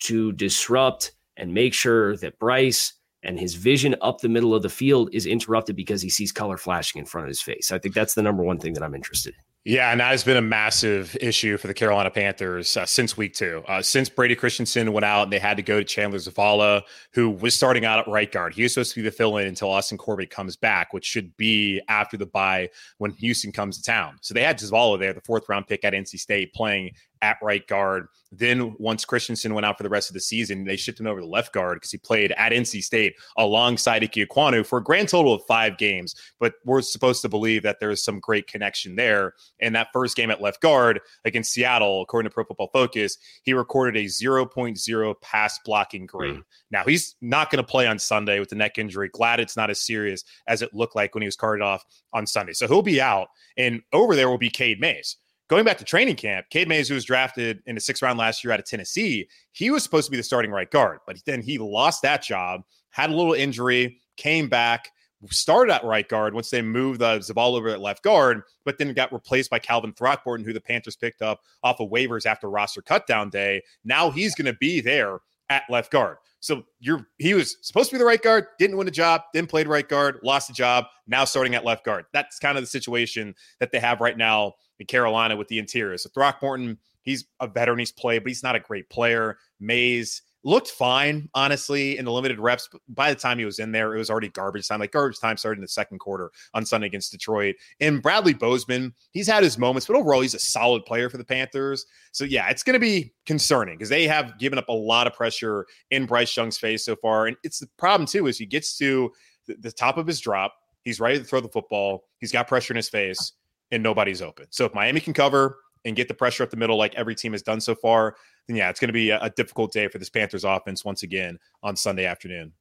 to 0.00 0.32
disrupt 0.32 1.12
and 1.36 1.54
make 1.54 1.74
sure 1.74 2.16
that 2.18 2.38
Bryce 2.38 2.94
and 3.22 3.38
his 3.38 3.54
vision 3.54 3.96
up 4.00 4.20
the 4.20 4.28
middle 4.28 4.54
of 4.54 4.62
the 4.62 4.68
field 4.68 5.10
is 5.12 5.26
interrupted 5.26 5.76
because 5.76 6.02
he 6.02 6.10
sees 6.10 6.32
color 6.32 6.56
flashing 6.56 6.98
in 6.98 7.06
front 7.06 7.24
of 7.26 7.28
his 7.28 7.42
face. 7.42 7.72
I 7.72 7.78
think 7.78 7.94
that's 7.94 8.14
the 8.14 8.22
number 8.22 8.42
one 8.42 8.58
thing 8.58 8.74
that 8.74 8.82
I'm 8.82 8.94
interested 8.94 9.34
in. 9.34 9.47
Yeah, 9.68 9.90
and 9.90 10.00
that 10.00 10.12
has 10.12 10.24
been 10.24 10.38
a 10.38 10.40
massive 10.40 11.14
issue 11.20 11.58
for 11.58 11.66
the 11.66 11.74
Carolina 11.74 12.10
Panthers 12.10 12.74
uh, 12.74 12.86
since 12.86 13.18
week 13.18 13.34
two. 13.34 13.62
Uh, 13.68 13.82
since 13.82 14.08
Brady 14.08 14.34
Christensen 14.34 14.94
went 14.94 15.04
out, 15.04 15.24
and 15.24 15.32
they 15.32 15.38
had 15.38 15.58
to 15.58 15.62
go 15.62 15.78
to 15.78 15.84
Chandler 15.84 16.18
Zavala, 16.18 16.84
who 17.12 17.28
was 17.28 17.54
starting 17.54 17.84
out 17.84 17.98
at 17.98 18.08
right 18.08 18.32
guard. 18.32 18.54
He 18.54 18.62
was 18.62 18.72
supposed 18.72 18.94
to 18.94 19.02
be 19.02 19.02
the 19.02 19.14
fill 19.14 19.36
in 19.36 19.46
until 19.46 19.68
Austin 19.68 19.98
Corbett 19.98 20.30
comes 20.30 20.56
back, 20.56 20.94
which 20.94 21.04
should 21.04 21.36
be 21.36 21.82
after 21.86 22.16
the 22.16 22.24
bye 22.24 22.70
when 22.96 23.10
Houston 23.10 23.52
comes 23.52 23.76
to 23.76 23.82
town. 23.82 24.16
So 24.22 24.32
they 24.32 24.42
had 24.42 24.58
Zavala 24.58 24.98
there, 24.98 25.12
the 25.12 25.20
fourth 25.20 25.46
round 25.50 25.66
pick 25.66 25.84
at 25.84 25.92
NC 25.92 26.18
State, 26.18 26.54
playing 26.54 26.92
at 27.22 27.38
right 27.42 27.66
guard. 27.66 28.08
Then 28.30 28.74
once 28.78 29.04
Christensen 29.04 29.54
went 29.54 29.64
out 29.64 29.76
for 29.76 29.82
the 29.82 29.88
rest 29.88 30.10
of 30.10 30.14
the 30.14 30.20
season, 30.20 30.64
they 30.64 30.76
shipped 30.76 31.00
him 31.00 31.06
over 31.06 31.20
to 31.20 31.26
left 31.26 31.52
guard 31.52 31.76
because 31.76 31.90
he 31.90 31.98
played 31.98 32.32
at 32.32 32.52
NC 32.52 32.82
State 32.82 33.14
alongside 33.36 34.02
Ike 34.02 34.12
Ekwonu 34.12 34.66
for 34.66 34.78
a 34.78 34.84
grand 34.84 35.08
total 35.08 35.32
of 35.32 35.42
five 35.46 35.78
games. 35.78 36.14
But 36.38 36.54
we're 36.64 36.82
supposed 36.82 37.22
to 37.22 37.28
believe 37.28 37.62
that 37.62 37.80
there's 37.80 38.02
some 38.02 38.20
great 38.20 38.46
connection 38.46 38.96
there. 38.96 39.34
And 39.60 39.74
that 39.74 39.88
first 39.92 40.16
game 40.16 40.30
at 40.30 40.42
left 40.42 40.60
guard 40.60 41.00
against 41.24 41.52
Seattle, 41.52 42.02
according 42.02 42.30
to 42.30 42.34
Pro 42.34 42.44
Football 42.44 42.70
Focus, 42.72 43.18
he 43.42 43.54
recorded 43.54 44.00
a 44.00 44.04
0.0 44.06 45.20
pass 45.20 45.58
blocking 45.64 46.06
grade. 46.06 46.36
Mm. 46.36 46.44
Now 46.70 46.84
he's 46.84 47.16
not 47.20 47.50
going 47.50 47.64
to 47.64 47.68
play 47.68 47.86
on 47.86 47.98
Sunday 47.98 48.40
with 48.40 48.50
the 48.50 48.56
neck 48.56 48.78
injury. 48.78 49.08
Glad 49.08 49.40
it's 49.40 49.56
not 49.56 49.70
as 49.70 49.80
serious 49.80 50.24
as 50.46 50.62
it 50.62 50.74
looked 50.74 50.96
like 50.96 51.14
when 51.14 51.22
he 51.22 51.28
was 51.28 51.36
carted 51.36 51.62
off 51.62 51.84
on 52.12 52.26
Sunday. 52.26 52.52
So 52.52 52.68
he'll 52.68 52.82
be 52.82 53.00
out. 53.00 53.28
And 53.56 53.82
over 53.92 54.14
there 54.14 54.28
will 54.28 54.38
be 54.38 54.50
Cade 54.50 54.80
Mays 54.80 55.16
going 55.48 55.64
back 55.64 55.78
to 55.78 55.84
training 55.84 56.16
camp, 56.16 56.46
Cade 56.50 56.68
Mays, 56.68 56.88
who 56.88 56.94
was 56.94 57.04
drafted 57.04 57.62
in 57.66 57.74
the 57.74 57.80
sixth 57.80 58.02
round 58.02 58.18
last 58.18 58.44
year 58.44 58.52
out 58.52 58.60
of 58.60 58.66
Tennessee, 58.66 59.28
he 59.52 59.70
was 59.70 59.82
supposed 59.82 60.06
to 60.06 60.10
be 60.10 60.16
the 60.16 60.22
starting 60.22 60.50
right 60.50 60.70
guard, 60.70 61.00
but 61.06 61.18
then 61.26 61.42
he 61.42 61.58
lost 61.58 62.02
that 62.02 62.22
job, 62.22 62.62
had 62.90 63.10
a 63.10 63.14
little 63.14 63.32
injury, 63.32 63.98
came 64.16 64.48
back, 64.48 64.90
started 65.30 65.72
at 65.72 65.84
right 65.84 66.08
guard 66.08 66.34
once 66.34 66.50
they 66.50 66.62
moved 66.62 67.00
the 67.00 67.18
Zavala 67.18 67.56
over 67.58 67.68
at 67.68 67.80
left 67.80 68.04
guard, 68.04 68.42
but 68.64 68.78
then 68.78 68.92
got 68.92 69.12
replaced 69.12 69.50
by 69.50 69.58
Calvin 69.58 69.92
Throckmorton, 69.92 70.46
who 70.46 70.52
the 70.52 70.60
Panthers 70.60 70.96
picked 70.96 71.22
up 71.22 71.40
off 71.64 71.80
of 71.80 71.90
waivers 71.90 72.26
after 72.26 72.48
roster 72.48 72.82
cutdown 72.82 73.30
day. 73.30 73.62
Now 73.84 74.10
he's 74.10 74.34
going 74.34 74.46
to 74.46 74.58
be 74.60 74.80
there 74.80 75.18
at 75.50 75.64
left 75.68 75.90
guard. 75.90 76.18
So 76.40 76.64
you're 76.78 77.06
he 77.18 77.34
was 77.34 77.56
supposed 77.62 77.90
to 77.90 77.96
be 77.96 77.98
the 77.98 78.04
right 78.04 78.22
guard, 78.22 78.46
didn't 78.58 78.76
win 78.76 78.88
a 78.88 78.92
job, 78.92 79.22
then 79.34 79.46
played 79.46 79.66
right 79.66 79.88
guard, 79.88 80.20
lost 80.22 80.48
the 80.48 80.54
job, 80.54 80.86
now 81.06 81.24
starting 81.24 81.54
at 81.54 81.64
left 81.64 81.84
guard. 81.84 82.04
That's 82.12 82.38
kind 82.38 82.56
of 82.56 82.62
the 82.62 82.68
situation 82.68 83.34
that 83.60 83.72
they 83.72 83.80
have 83.80 84.00
right 84.00 84.16
now 84.16 84.54
in 84.78 84.86
Carolina 84.86 85.36
with 85.36 85.48
the 85.48 85.58
interior. 85.58 85.98
So 85.98 86.10
Throckmorton, 86.10 86.78
he's 87.02 87.26
a 87.40 87.48
veteran, 87.48 87.78
he's 87.78 87.92
played, 87.92 88.22
but 88.22 88.28
he's 88.28 88.42
not 88.42 88.56
a 88.56 88.60
great 88.60 88.88
player. 88.88 89.38
Mays 89.58 90.22
looked 90.48 90.70
fine, 90.70 91.28
honestly, 91.34 91.98
in 91.98 92.06
the 92.06 92.10
limited 92.10 92.40
reps. 92.40 92.68
By 92.88 93.10
the 93.12 93.20
time 93.20 93.38
he 93.38 93.44
was 93.44 93.58
in 93.58 93.70
there, 93.70 93.94
it 93.94 93.98
was 93.98 94.08
already 94.08 94.30
garbage 94.30 94.66
time. 94.66 94.80
Like 94.80 94.92
garbage 94.92 95.20
time 95.20 95.36
started 95.36 95.58
in 95.58 95.62
the 95.62 95.68
second 95.68 95.98
quarter 95.98 96.30
on 96.54 96.64
Sunday 96.64 96.86
against 96.86 97.12
Detroit. 97.12 97.54
And 97.80 98.02
Bradley 98.02 98.32
Bozeman, 98.32 98.94
he's 99.12 99.26
had 99.26 99.42
his 99.42 99.58
moments, 99.58 99.86
but 99.86 99.96
overall, 99.96 100.22
he's 100.22 100.34
a 100.34 100.38
solid 100.38 100.86
player 100.86 101.10
for 101.10 101.18
the 101.18 101.24
Panthers. 101.24 101.84
So 102.12 102.24
yeah, 102.24 102.48
it's 102.48 102.62
going 102.62 102.74
to 102.74 102.80
be 102.80 103.12
concerning 103.26 103.76
because 103.76 103.90
they 103.90 104.08
have 104.08 104.38
given 104.38 104.58
up 104.58 104.68
a 104.68 104.72
lot 104.72 105.06
of 105.06 105.12
pressure 105.12 105.66
in 105.90 106.06
Bryce 106.06 106.34
Young's 106.34 106.56
face 106.56 106.84
so 106.84 106.96
far. 106.96 107.26
And 107.26 107.36
it's 107.44 107.58
the 107.58 107.68
problem 107.76 108.06
too 108.06 108.26
is 108.26 108.38
he 108.38 108.46
gets 108.46 108.78
to 108.78 109.12
the 109.46 109.70
top 109.70 109.98
of 109.98 110.06
his 110.06 110.18
drop. 110.18 110.54
He's 110.82 110.98
ready 110.98 111.18
to 111.18 111.24
throw 111.24 111.40
the 111.40 111.48
football. 111.48 112.04
He's 112.18 112.32
got 112.32 112.48
pressure 112.48 112.72
in 112.72 112.76
his 112.76 112.88
face 112.88 113.32
and 113.70 113.82
nobody's 113.82 114.22
open. 114.22 114.46
So 114.48 114.64
if 114.64 114.74
Miami 114.74 115.00
can 115.00 115.12
cover 115.12 115.58
and 115.84 115.96
get 115.96 116.08
the 116.08 116.14
pressure 116.14 116.42
up 116.42 116.50
the 116.50 116.56
middle 116.56 116.76
like 116.76 116.94
every 116.94 117.14
team 117.14 117.32
has 117.32 117.42
done 117.42 117.60
so 117.60 117.74
far, 117.74 118.16
then 118.46 118.56
yeah, 118.56 118.70
it's 118.70 118.80
going 118.80 118.88
to 118.88 118.92
be 118.92 119.10
a, 119.10 119.20
a 119.20 119.30
difficult 119.30 119.72
day 119.72 119.88
for 119.88 119.98
this 119.98 120.10
Panthers 120.10 120.44
offense 120.44 120.84
once 120.84 121.02
again 121.02 121.38
on 121.62 121.76
Sunday 121.76 122.06
afternoon. 122.06 122.52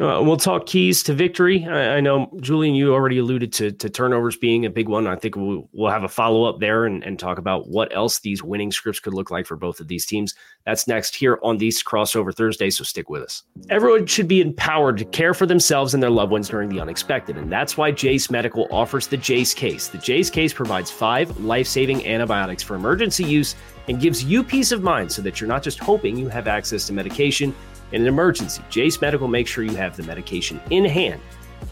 Uh, 0.00 0.20
we'll 0.20 0.36
talk 0.36 0.66
keys 0.66 1.04
to 1.04 1.14
victory. 1.14 1.64
I, 1.64 1.96
I, 1.96 2.00
know 2.00 2.28
Julian, 2.40 2.74
you 2.74 2.92
already 2.92 3.18
alluded 3.18 3.52
to, 3.52 3.70
to 3.70 3.88
turnovers 3.88 4.36
being 4.36 4.66
a 4.66 4.70
big 4.70 4.88
one. 4.88 5.06
I 5.06 5.14
think 5.14 5.36
we'll, 5.36 5.68
we'll 5.72 5.90
have 5.90 6.02
a 6.02 6.08
follow 6.08 6.42
up 6.46 6.58
there 6.58 6.84
and, 6.84 7.04
and 7.04 7.16
talk 7.16 7.38
about 7.38 7.68
what 7.68 7.94
else 7.94 8.18
these 8.18 8.42
winning 8.42 8.72
scripts 8.72 8.98
could 8.98 9.14
look 9.14 9.30
like 9.30 9.46
for 9.46 9.54
both 9.56 9.78
of 9.78 9.86
these 9.86 10.04
teams. 10.04 10.34
That's 10.66 10.88
next 10.88 11.14
here 11.14 11.38
on 11.44 11.58
these 11.58 11.80
crossover 11.80 12.34
Thursday, 12.34 12.70
So 12.70 12.82
stick 12.82 13.08
with 13.08 13.22
us. 13.22 13.44
Everyone 13.70 14.04
should 14.06 14.26
be 14.26 14.40
empowered 14.40 14.98
to 14.98 15.04
care 15.04 15.32
for 15.32 15.46
themselves 15.46 15.94
and 15.94 16.02
their 16.02 16.10
loved 16.10 16.32
ones 16.32 16.48
during 16.48 16.70
the 16.70 16.80
unexpected, 16.80 17.36
and 17.36 17.52
that's 17.52 17.76
why 17.76 17.92
Jase 17.92 18.32
Medical 18.32 18.66
offers 18.72 19.06
the 19.06 19.16
Jase 19.16 19.54
Case. 19.54 19.86
The 19.86 19.98
Jase 19.98 20.28
Case 20.28 20.52
provides 20.52 20.90
five 20.90 21.38
life 21.38 21.68
saving 21.68 22.04
antibiotics 22.04 22.64
for 22.64 22.74
emergency 22.74 23.22
use 23.22 23.54
and 23.86 24.00
gives 24.00 24.24
you 24.24 24.42
peace 24.42 24.72
of 24.72 24.82
mind 24.82 25.12
so 25.12 25.22
that 25.22 25.40
you're 25.40 25.46
not 25.46 25.62
just 25.62 25.78
hoping 25.78 26.16
you 26.16 26.28
have 26.28 26.48
access 26.48 26.86
to 26.88 26.92
medication 26.92 27.54
in 27.94 28.02
an 28.02 28.08
emergency, 28.08 28.60
Jase 28.70 29.00
Medical 29.00 29.28
makes 29.28 29.50
sure 29.50 29.62
you 29.62 29.76
have 29.76 29.96
the 29.96 30.02
medication 30.02 30.60
in 30.70 30.84
hand. 30.84 31.20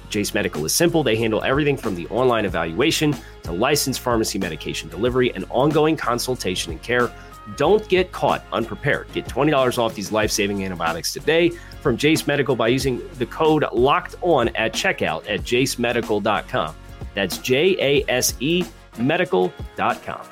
Jase 0.08 0.32
Medical 0.34 0.64
is 0.64 0.72
simple. 0.72 1.02
They 1.02 1.16
handle 1.16 1.42
everything 1.42 1.76
from 1.76 1.96
the 1.96 2.06
online 2.08 2.44
evaluation 2.44 3.14
to 3.42 3.50
licensed 3.50 4.00
pharmacy 4.00 4.38
medication 4.38 4.88
delivery 4.88 5.34
and 5.34 5.44
ongoing 5.50 5.96
consultation 5.96 6.70
and 6.70 6.80
care. 6.80 7.10
Don't 7.56 7.88
get 7.88 8.12
caught 8.12 8.44
unprepared. 8.52 9.12
Get 9.12 9.26
$20 9.26 9.78
off 9.78 9.96
these 9.96 10.12
life 10.12 10.30
saving 10.30 10.64
antibiotics 10.64 11.12
today 11.12 11.50
from 11.80 11.96
Jase 11.96 12.24
Medical 12.26 12.54
by 12.54 12.68
using 12.68 13.02
the 13.18 13.26
code 13.26 13.64
locked 13.72 14.14
on 14.22 14.48
at 14.50 14.72
checkout 14.72 15.28
at 15.28 15.40
jasemedical.com. 15.40 16.76
That's 17.14 17.38
J 17.38 17.76
A 17.80 18.04
S 18.08 18.34
E 18.38 18.64
medical.com. 18.96 20.31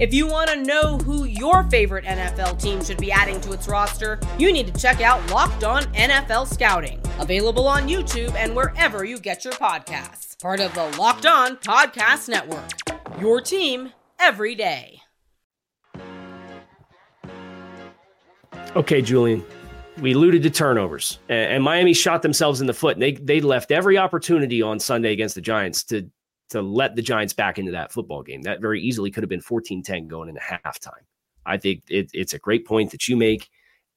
If 0.00 0.14
you 0.14 0.26
want 0.26 0.48
to 0.48 0.56
know 0.56 0.96
who 0.96 1.24
your 1.24 1.64
favorite 1.64 2.06
NFL 2.06 2.58
team 2.58 2.82
should 2.82 2.96
be 2.96 3.12
adding 3.12 3.38
to 3.42 3.52
its 3.52 3.68
roster, 3.68 4.18
you 4.38 4.50
need 4.50 4.66
to 4.72 4.80
check 4.80 5.02
out 5.02 5.30
Locked 5.30 5.62
On 5.62 5.82
NFL 5.92 6.46
Scouting, 6.46 7.02
available 7.18 7.68
on 7.68 7.86
YouTube 7.86 8.34
and 8.34 8.56
wherever 8.56 9.04
you 9.04 9.20
get 9.20 9.44
your 9.44 9.52
podcasts. 9.52 10.40
Part 10.40 10.60
of 10.60 10.72
the 10.72 10.86
Locked 10.98 11.26
On 11.26 11.58
Podcast 11.58 12.30
Network. 12.30 12.70
Your 13.20 13.42
team 13.42 13.92
every 14.18 14.54
day. 14.54 15.02
Okay, 18.74 19.02
Julian. 19.02 19.44
We 20.00 20.12
alluded 20.12 20.42
to 20.44 20.50
turnovers, 20.50 21.18
and 21.28 21.62
Miami 21.62 21.92
shot 21.92 22.22
themselves 22.22 22.62
in 22.62 22.66
the 22.66 22.72
foot. 22.72 22.98
They 22.98 23.12
they 23.12 23.42
left 23.42 23.70
every 23.70 23.98
opportunity 23.98 24.62
on 24.62 24.80
Sunday 24.80 25.12
against 25.12 25.34
the 25.34 25.42
Giants 25.42 25.84
to 25.84 26.08
to 26.50 26.62
let 26.62 26.96
the 26.96 27.02
Giants 27.02 27.32
back 27.32 27.58
into 27.58 27.72
that 27.72 27.92
football 27.92 28.22
game. 28.22 28.42
That 28.42 28.60
very 28.60 28.80
easily 28.80 29.10
could 29.10 29.22
have 29.22 29.30
been 29.30 29.40
14 29.40 29.82
10 29.82 30.08
going 30.08 30.28
into 30.28 30.40
halftime. 30.40 31.04
I 31.46 31.56
think 31.56 31.82
it, 31.88 32.10
it's 32.12 32.34
a 32.34 32.38
great 32.38 32.66
point 32.66 32.90
that 32.90 33.08
you 33.08 33.16
make. 33.16 33.48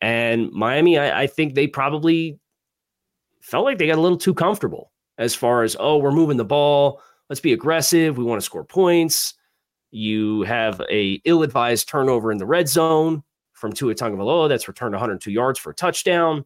And 0.02 0.52
Miami, 0.52 0.98
I, 0.98 1.24
I, 1.24 1.28
think 1.28 1.54
they 1.56 1.68
probably 1.68 2.40
felt 3.42 3.66
like 3.66 3.78
they 3.78 3.88
got 3.88 3.98
a 3.98 4.02
little 4.02 4.18
too 4.18 4.34
comfortable 4.34 4.92
as 5.18 5.36
far 5.36 5.64
as, 5.64 5.76
oh, 5.80 5.98
we're 5.98 6.12
moving 6.12 6.38
the 6.38 6.46
ball. 6.46 7.02
Let's 7.30 7.40
be 7.40 7.54
aggressive. 7.54 8.18
We 8.18 8.24
want 8.24 8.42
to 8.42 8.46
score 8.46 8.66
points. 8.66 9.34
You 9.92 10.42
have 10.44 10.82
a 10.90 11.22
ill-advised 11.26 11.88
turnover 11.88 12.32
in 12.32 12.38
the 12.38 12.46
red 12.46 12.68
zone 12.68 13.24
from 13.54 13.72
Tua 13.72 13.96
Tagovailoa 13.96 14.50
that's 14.50 14.68
returned 14.68 14.94
102 14.94 15.32
yards 15.32 15.60
for 15.60 15.70
a 15.70 15.76
touchdown. 15.76 16.44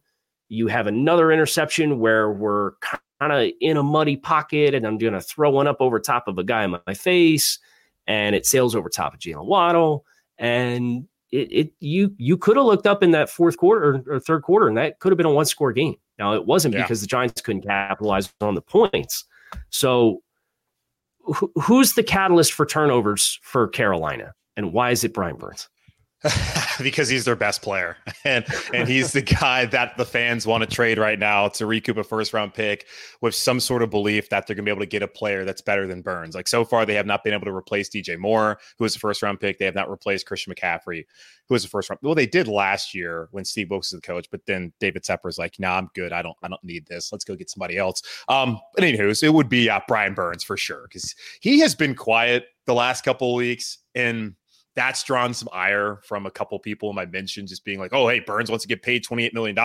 You 0.48 0.68
have 0.68 0.86
another 0.86 1.32
interception 1.32 1.98
where 1.98 2.30
we're 2.30 2.72
kind 3.20 3.32
of 3.32 3.52
in 3.60 3.76
a 3.76 3.82
muddy 3.82 4.16
pocket 4.16 4.74
and 4.74 4.86
I'm 4.86 4.98
going 4.98 5.12
to 5.12 5.20
throw 5.20 5.50
one 5.50 5.66
up 5.66 5.78
over 5.80 5.98
top 5.98 6.28
of 6.28 6.38
a 6.38 6.44
guy 6.44 6.64
in 6.64 6.70
my 6.86 6.94
face 6.94 7.58
and 8.06 8.34
it 8.34 8.46
sails 8.46 8.74
over 8.74 8.88
top 8.88 9.14
of 9.14 9.20
Jaylen 9.20 9.46
Waddle. 9.46 10.04
And 10.38 11.06
it, 11.30 11.52
it 11.52 11.72
you 11.80 12.14
you 12.16 12.36
could 12.36 12.56
have 12.56 12.64
looked 12.64 12.86
up 12.86 13.02
in 13.02 13.10
that 13.12 13.28
fourth 13.28 13.56
quarter 13.58 14.02
or, 14.06 14.14
or 14.14 14.20
third 14.20 14.42
quarter, 14.42 14.66
and 14.66 14.76
that 14.76 14.98
could 14.98 15.12
have 15.12 15.16
been 15.16 15.26
a 15.26 15.32
one 15.32 15.44
score 15.44 15.72
game. 15.72 15.96
Now 16.18 16.34
it 16.34 16.46
wasn't 16.46 16.74
yeah. 16.74 16.82
because 16.82 17.00
the 17.00 17.06
Giants 17.06 17.42
couldn't 17.42 17.62
capitalize 17.62 18.32
on 18.40 18.54
the 18.54 18.62
points. 18.62 19.24
So 19.70 20.22
wh- 21.30 21.44
who's 21.62 21.94
the 21.94 22.02
catalyst 22.02 22.52
for 22.52 22.64
turnovers 22.64 23.38
for 23.42 23.68
Carolina, 23.68 24.32
and 24.56 24.72
why 24.72 24.90
is 24.90 25.04
it 25.04 25.12
Brian 25.12 25.36
Burns? 25.36 25.68
because 26.82 27.08
he's 27.08 27.24
their 27.24 27.36
best 27.36 27.62
player 27.62 27.96
and 28.24 28.44
and 28.74 28.88
he's 28.88 29.12
the 29.12 29.22
guy 29.22 29.64
that 29.66 29.96
the 29.96 30.04
fans 30.04 30.48
want 30.48 30.62
to 30.62 30.66
trade 30.66 30.98
right 30.98 31.18
now 31.20 31.46
to 31.46 31.64
recoup 31.64 31.96
a 31.96 32.02
first 32.02 32.32
round 32.32 32.52
pick 32.52 32.86
with 33.20 33.36
some 33.36 33.60
sort 33.60 33.82
of 33.82 33.90
belief 33.90 34.28
that 34.28 34.44
they're 34.46 34.56
going 34.56 34.64
to 34.64 34.68
be 34.68 34.72
able 34.72 34.82
to 34.82 34.86
get 34.86 35.00
a 35.00 35.06
player 35.06 35.44
that's 35.44 35.60
better 35.60 35.86
than 35.86 36.02
Burns. 36.02 36.34
Like 36.34 36.48
so 36.48 36.64
far 36.64 36.84
they 36.84 36.94
have 36.94 37.06
not 37.06 37.22
been 37.22 37.34
able 37.34 37.44
to 37.44 37.54
replace 37.54 37.88
DJ 37.88 38.18
Moore, 38.18 38.58
who 38.78 38.84
was 38.84 38.96
a 38.96 38.98
first 38.98 39.22
round 39.22 39.38
pick. 39.38 39.58
They 39.58 39.64
have 39.64 39.76
not 39.76 39.88
replaced 39.88 40.26
Christian 40.26 40.52
McCaffrey, 40.52 41.04
who 41.46 41.54
was 41.54 41.64
a 41.64 41.68
first 41.68 41.88
round. 41.88 42.00
Well, 42.02 42.16
they 42.16 42.26
did 42.26 42.48
last 42.48 42.94
year 42.94 43.28
when 43.30 43.44
Steve 43.44 43.70
Wilks 43.70 43.92
was 43.92 44.00
the 44.00 44.06
coach, 44.06 44.26
but 44.28 44.44
then 44.46 44.72
David 44.80 45.04
Tepper's 45.04 45.38
like, 45.38 45.60
"Nah, 45.60 45.78
I'm 45.78 45.88
good. 45.94 46.12
I 46.12 46.22
don't 46.22 46.36
I 46.42 46.48
don't 46.48 46.62
need 46.64 46.84
this. 46.86 47.12
Let's 47.12 47.24
go 47.24 47.36
get 47.36 47.48
somebody 47.48 47.76
else." 47.76 48.02
Um, 48.28 48.58
but 48.74 48.82
anywho's, 48.82 49.22
it 49.22 49.32
would 49.32 49.48
be 49.48 49.70
uh, 49.70 49.80
Brian 49.86 50.14
Burns 50.14 50.42
for 50.42 50.56
sure 50.56 50.88
because 50.90 51.14
he 51.40 51.60
has 51.60 51.76
been 51.76 51.94
quiet 51.94 52.46
the 52.66 52.74
last 52.74 53.04
couple 53.04 53.30
of 53.30 53.36
weeks 53.36 53.78
and 53.94 54.34
that's 54.78 55.02
drawn 55.02 55.34
some 55.34 55.48
ire 55.50 55.98
from 56.04 56.24
a 56.24 56.30
couple 56.30 56.56
people 56.60 56.88
in 56.88 56.94
my 56.94 57.04
mention, 57.04 57.48
just 57.48 57.64
being 57.64 57.80
like, 57.80 57.92
oh, 57.92 58.06
hey, 58.06 58.20
Burns 58.20 58.48
wants 58.48 58.62
to 58.62 58.68
get 58.68 58.80
paid 58.80 59.04
$28 59.04 59.34
million, 59.34 59.56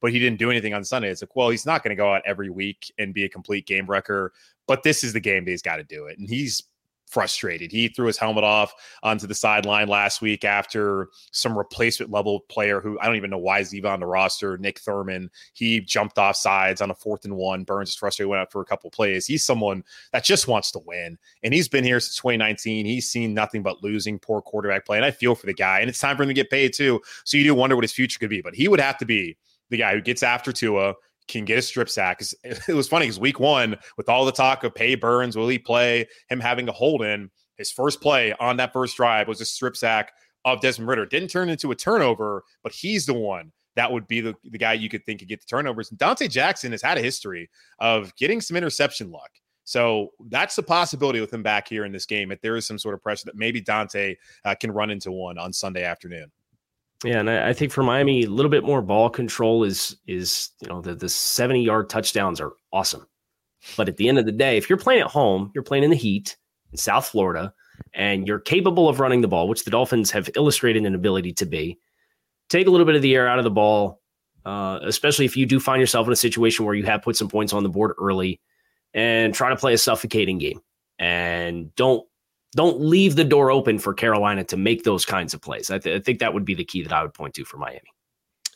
but 0.00 0.10
he 0.10 0.18
didn't 0.18 0.40
do 0.40 0.50
anything 0.50 0.74
on 0.74 0.82
Sunday. 0.82 1.08
It's 1.08 1.22
like, 1.22 1.36
well, 1.36 1.50
he's 1.50 1.64
not 1.64 1.84
going 1.84 1.90
to 1.90 1.94
go 1.96 2.12
out 2.12 2.22
every 2.26 2.50
week 2.50 2.92
and 2.98 3.14
be 3.14 3.22
a 3.22 3.28
complete 3.28 3.64
game 3.64 3.86
wrecker, 3.86 4.32
but 4.66 4.82
this 4.82 5.04
is 5.04 5.12
the 5.12 5.20
game 5.20 5.44
that 5.44 5.52
he's 5.52 5.62
got 5.62 5.76
to 5.76 5.84
do 5.84 6.06
it. 6.06 6.18
And 6.18 6.28
he's 6.28 6.64
frustrated. 7.10 7.72
He 7.72 7.88
threw 7.88 8.06
his 8.06 8.16
helmet 8.16 8.44
off 8.44 8.72
onto 9.02 9.26
the 9.26 9.34
sideline 9.34 9.88
last 9.88 10.22
week 10.22 10.44
after 10.44 11.08
some 11.32 11.58
replacement 11.58 12.10
level 12.10 12.40
player 12.48 12.80
who 12.80 12.98
I 13.00 13.06
don't 13.06 13.16
even 13.16 13.30
know 13.30 13.38
why 13.38 13.58
is 13.58 13.74
even 13.74 13.90
on 13.90 14.00
the 14.00 14.06
roster, 14.06 14.56
Nick 14.58 14.78
Thurman. 14.78 15.30
He 15.52 15.80
jumped 15.80 16.18
off 16.18 16.36
sides 16.36 16.80
on 16.80 16.90
a 16.90 16.94
fourth 16.94 17.24
and 17.24 17.36
one. 17.36 17.64
Burns 17.64 17.90
is 17.90 17.96
frustrated, 17.96 18.30
went 18.30 18.40
out 18.40 18.52
for 18.52 18.62
a 18.62 18.64
couple 18.64 18.90
plays. 18.90 19.26
He's 19.26 19.44
someone 19.44 19.82
that 20.12 20.24
just 20.24 20.48
wants 20.48 20.70
to 20.72 20.80
win. 20.86 21.18
And 21.42 21.52
he's 21.52 21.68
been 21.68 21.84
here 21.84 22.00
since 22.00 22.16
2019. 22.16 22.86
He's 22.86 23.08
seen 23.08 23.34
nothing 23.34 23.62
but 23.62 23.82
losing, 23.82 24.18
poor 24.18 24.40
quarterback 24.40 24.86
play. 24.86 24.96
And 24.96 25.04
I 25.04 25.10
feel 25.10 25.34
for 25.34 25.46
the 25.46 25.54
guy. 25.54 25.80
And 25.80 25.88
it's 25.88 26.00
time 26.00 26.16
for 26.16 26.22
him 26.22 26.28
to 26.28 26.34
get 26.34 26.50
paid 26.50 26.72
too. 26.72 27.00
So 27.24 27.36
you 27.36 27.44
do 27.44 27.54
wonder 27.54 27.74
what 27.74 27.84
his 27.84 27.92
future 27.92 28.18
could 28.18 28.30
be. 28.30 28.40
But 28.40 28.54
he 28.54 28.68
would 28.68 28.80
have 28.80 28.98
to 28.98 29.04
be 29.04 29.36
the 29.68 29.76
guy 29.76 29.94
who 29.94 30.00
gets 30.00 30.22
after 30.22 30.52
Tua, 30.52 30.94
can 31.30 31.44
get 31.44 31.58
a 31.58 31.62
strip 31.62 31.88
sack. 31.88 32.22
It 32.44 32.74
was 32.74 32.88
funny 32.88 33.06
because 33.06 33.20
week 33.20 33.40
one, 33.40 33.76
with 33.96 34.08
all 34.08 34.24
the 34.24 34.32
talk 34.32 34.64
of 34.64 34.74
pay 34.74 34.94
Burns, 34.94 35.36
will 35.36 35.48
he 35.48 35.58
play? 35.58 36.06
Him 36.28 36.40
having 36.40 36.66
to 36.66 36.72
hold 36.72 37.02
in 37.02 37.30
his 37.56 37.70
first 37.70 38.00
play 38.00 38.32
on 38.40 38.56
that 38.56 38.72
first 38.72 38.96
drive 38.96 39.28
was 39.28 39.40
a 39.40 39.44
strip 39.44 39.76
sack 39.76 40.12
of 40.44 40.60
Desmond 40.60 40.88
Ridder. 40.88 41.06
Didn't 41.06 41.28
turn 41.28 41.48
into 41.48 41.70
a 41.70 41.76
turnover, 41.76 42.42
but 42.62 42.72
he's 42.72 43.06
the 43.06 43.14
one 43.14 43.52
that 43.76 43.92
would 43.92 44.06
be 44.08 44.20
the, 44.20 44.34
the 44.44 44.58
guy 44.58 44.72
you 44.72 44.88
could 44.88 45.04
think 45.06 45.20
could 45.20 45.28
get 45.28 45.40
the 45.40 45.46
turnovers. 45.46 45.90
And 45.90 45.98
Donte 45.98 46.28
Jackson 46.28 46.72
has 46.72 46.82
had 46.82 46.98
a 46.98 47.02
history 47.02 47.48
of 47.78 48.14
getting 48.16 48.40
some 48.40 48.56
interception 48.56 49.10
luck. 49.10 49.30
So 49.64 50.08
that's 50.28 50.56
the 50.56 50.62
possibility 50.62 51.20
with 51.20 51.32
him 51.32 51.42
back 51.42 51.68
here 51.68 51.84
in 51.84 51.92
this 51.92 52.06
game. 52.06 52.32
If 52.32 52.40
there 52.40 52.56
is 52.56 52.66
some 52.66 52.78
sort 52.78 52.94
of 52.94 53.02
pressure 53.02 53.26
that 53.26 53.36
maybe 53.36 53.62
Donte 53.62 54.16
uh, 54.44 54.54
can 54.60 54.72
run 54.72 54.90
into 54.90 55.12
one 55.12 55.38
on 55.38 55.52
Sunday 55.52 55.84
afternoon. 55.84 56.32
Yeah, 57.04 57.20
and 57.20 57.30
I, 57.30 57.54
think 57.54 57.72
for 57.72 57.82
Miami, 57.82 58.24
a 58.24 58.30
little 58.30 58.50
bit 58.50 58.62
more 58.64 58.82
ball 58.82 59.08
control 59.08 59.64
is 59.64 59.96
is 60.06 60.50
you 60.60 60.68
know 60.68 60.82
the 60.82 60.94
the 60.94 61.08
seventy 61.08 61.62
yard 61.62 61.88
touchdowns 61.88 62.40
are 62.40 62.52
awesome, 62.72 63.06
but 63.76 63.88
at 63.88 63.96
the 63.96 64.08
end 64.08 64.18
of 64.18 64.26
the 64.26 64.32
day, 64.32 64.58
if 64.58 64.68
you're 64.68 64.78
playing 64.78 65.00
at 65.00 65.06
home, 65.06 65.50
you're 65.54 65.64
playing 65.64 65.84
in 65.84 65.90
the 65.90 65.96
heat 65.96 66.36
in 66.72 66.76
South 66.76 67.06
Florida, 67.06 67.54
and 67.94 68.26
you're 68.26 68.38
capable 68.38 68.86
of 68.86 69.00
running 69.00 69.22
the 69.22 69.28
ball, 69.28 69.48
which 69.48 69.64
the 69.64 69.70
Dolphins 69.70 70.10
have 70.10 70.28
illustrated 70.36 70.84
an 70.84 70.94
ability 70.94 71.32
to 71.34 71.46
be. 71.46 71.78
Take 72.50 72.66
a 72.66 72.70
little 72.70 72.86
bit 72.86 72.96
of 72.96 73.02
the 73.02 73.14
air 73.14 73.26
out 73.26 73.38
of 73.38 73.44
the 73.44 73.50
ball, 73.50 74.02
uh, 74.44 74.80
especially 74.82 75.24
if 75.24 75.38
you 75.38 75.46
do 75.46 75.58
find 75.58 75.80
yourself 75.80 76.06
in 76.06 76.12
a 76.12 76.16
situation 76.16 76.66
where 76.66 76.74
you 76.74 76.84
have 76.84 77.00
put 77.00 77.16
some 77.16 77.28
points 77.28 77.54
on 77.54 77.62
the 77.62 77.70
board 77.70 77.92
early, 77.98 78.42
and 78.92 79.32
try 79.32 79.48
to 79.48 79.56
play 79.56 79.72
a 79.72 79.78
suffocating 79.78 80.36
game, 80.36 80.60
and 80.98 81.74
don't 81.76 82.06
don't 82.54 82.80
leave 82.80 83.16
the 83.16 83.24
door 83.24 83.50
open 83.50 83.78
for 83.78 83.94
Carolina 83.94 84.44
to 84.44 84.56
make 84.56 84.84
those 84.84 85.04
kinds 85.04 85.34
of 85.34 85.40
plays. 85.40 85.70
I, 85.70 85.78
th- 85.78 86.00
I 86.00 86.02
think 86.02 86.18
that 86.18 86.34
would 86.34 86.44
be 86.44 86.54
the 86.54 86.64
key 86.64 86.82
that 86.82 86.92
I 86.92 87.02
would 87.02 87.14
point 87.14 87.34
to 87.34 87.44
for 87.44 87.58
Miami. 87.58 87.90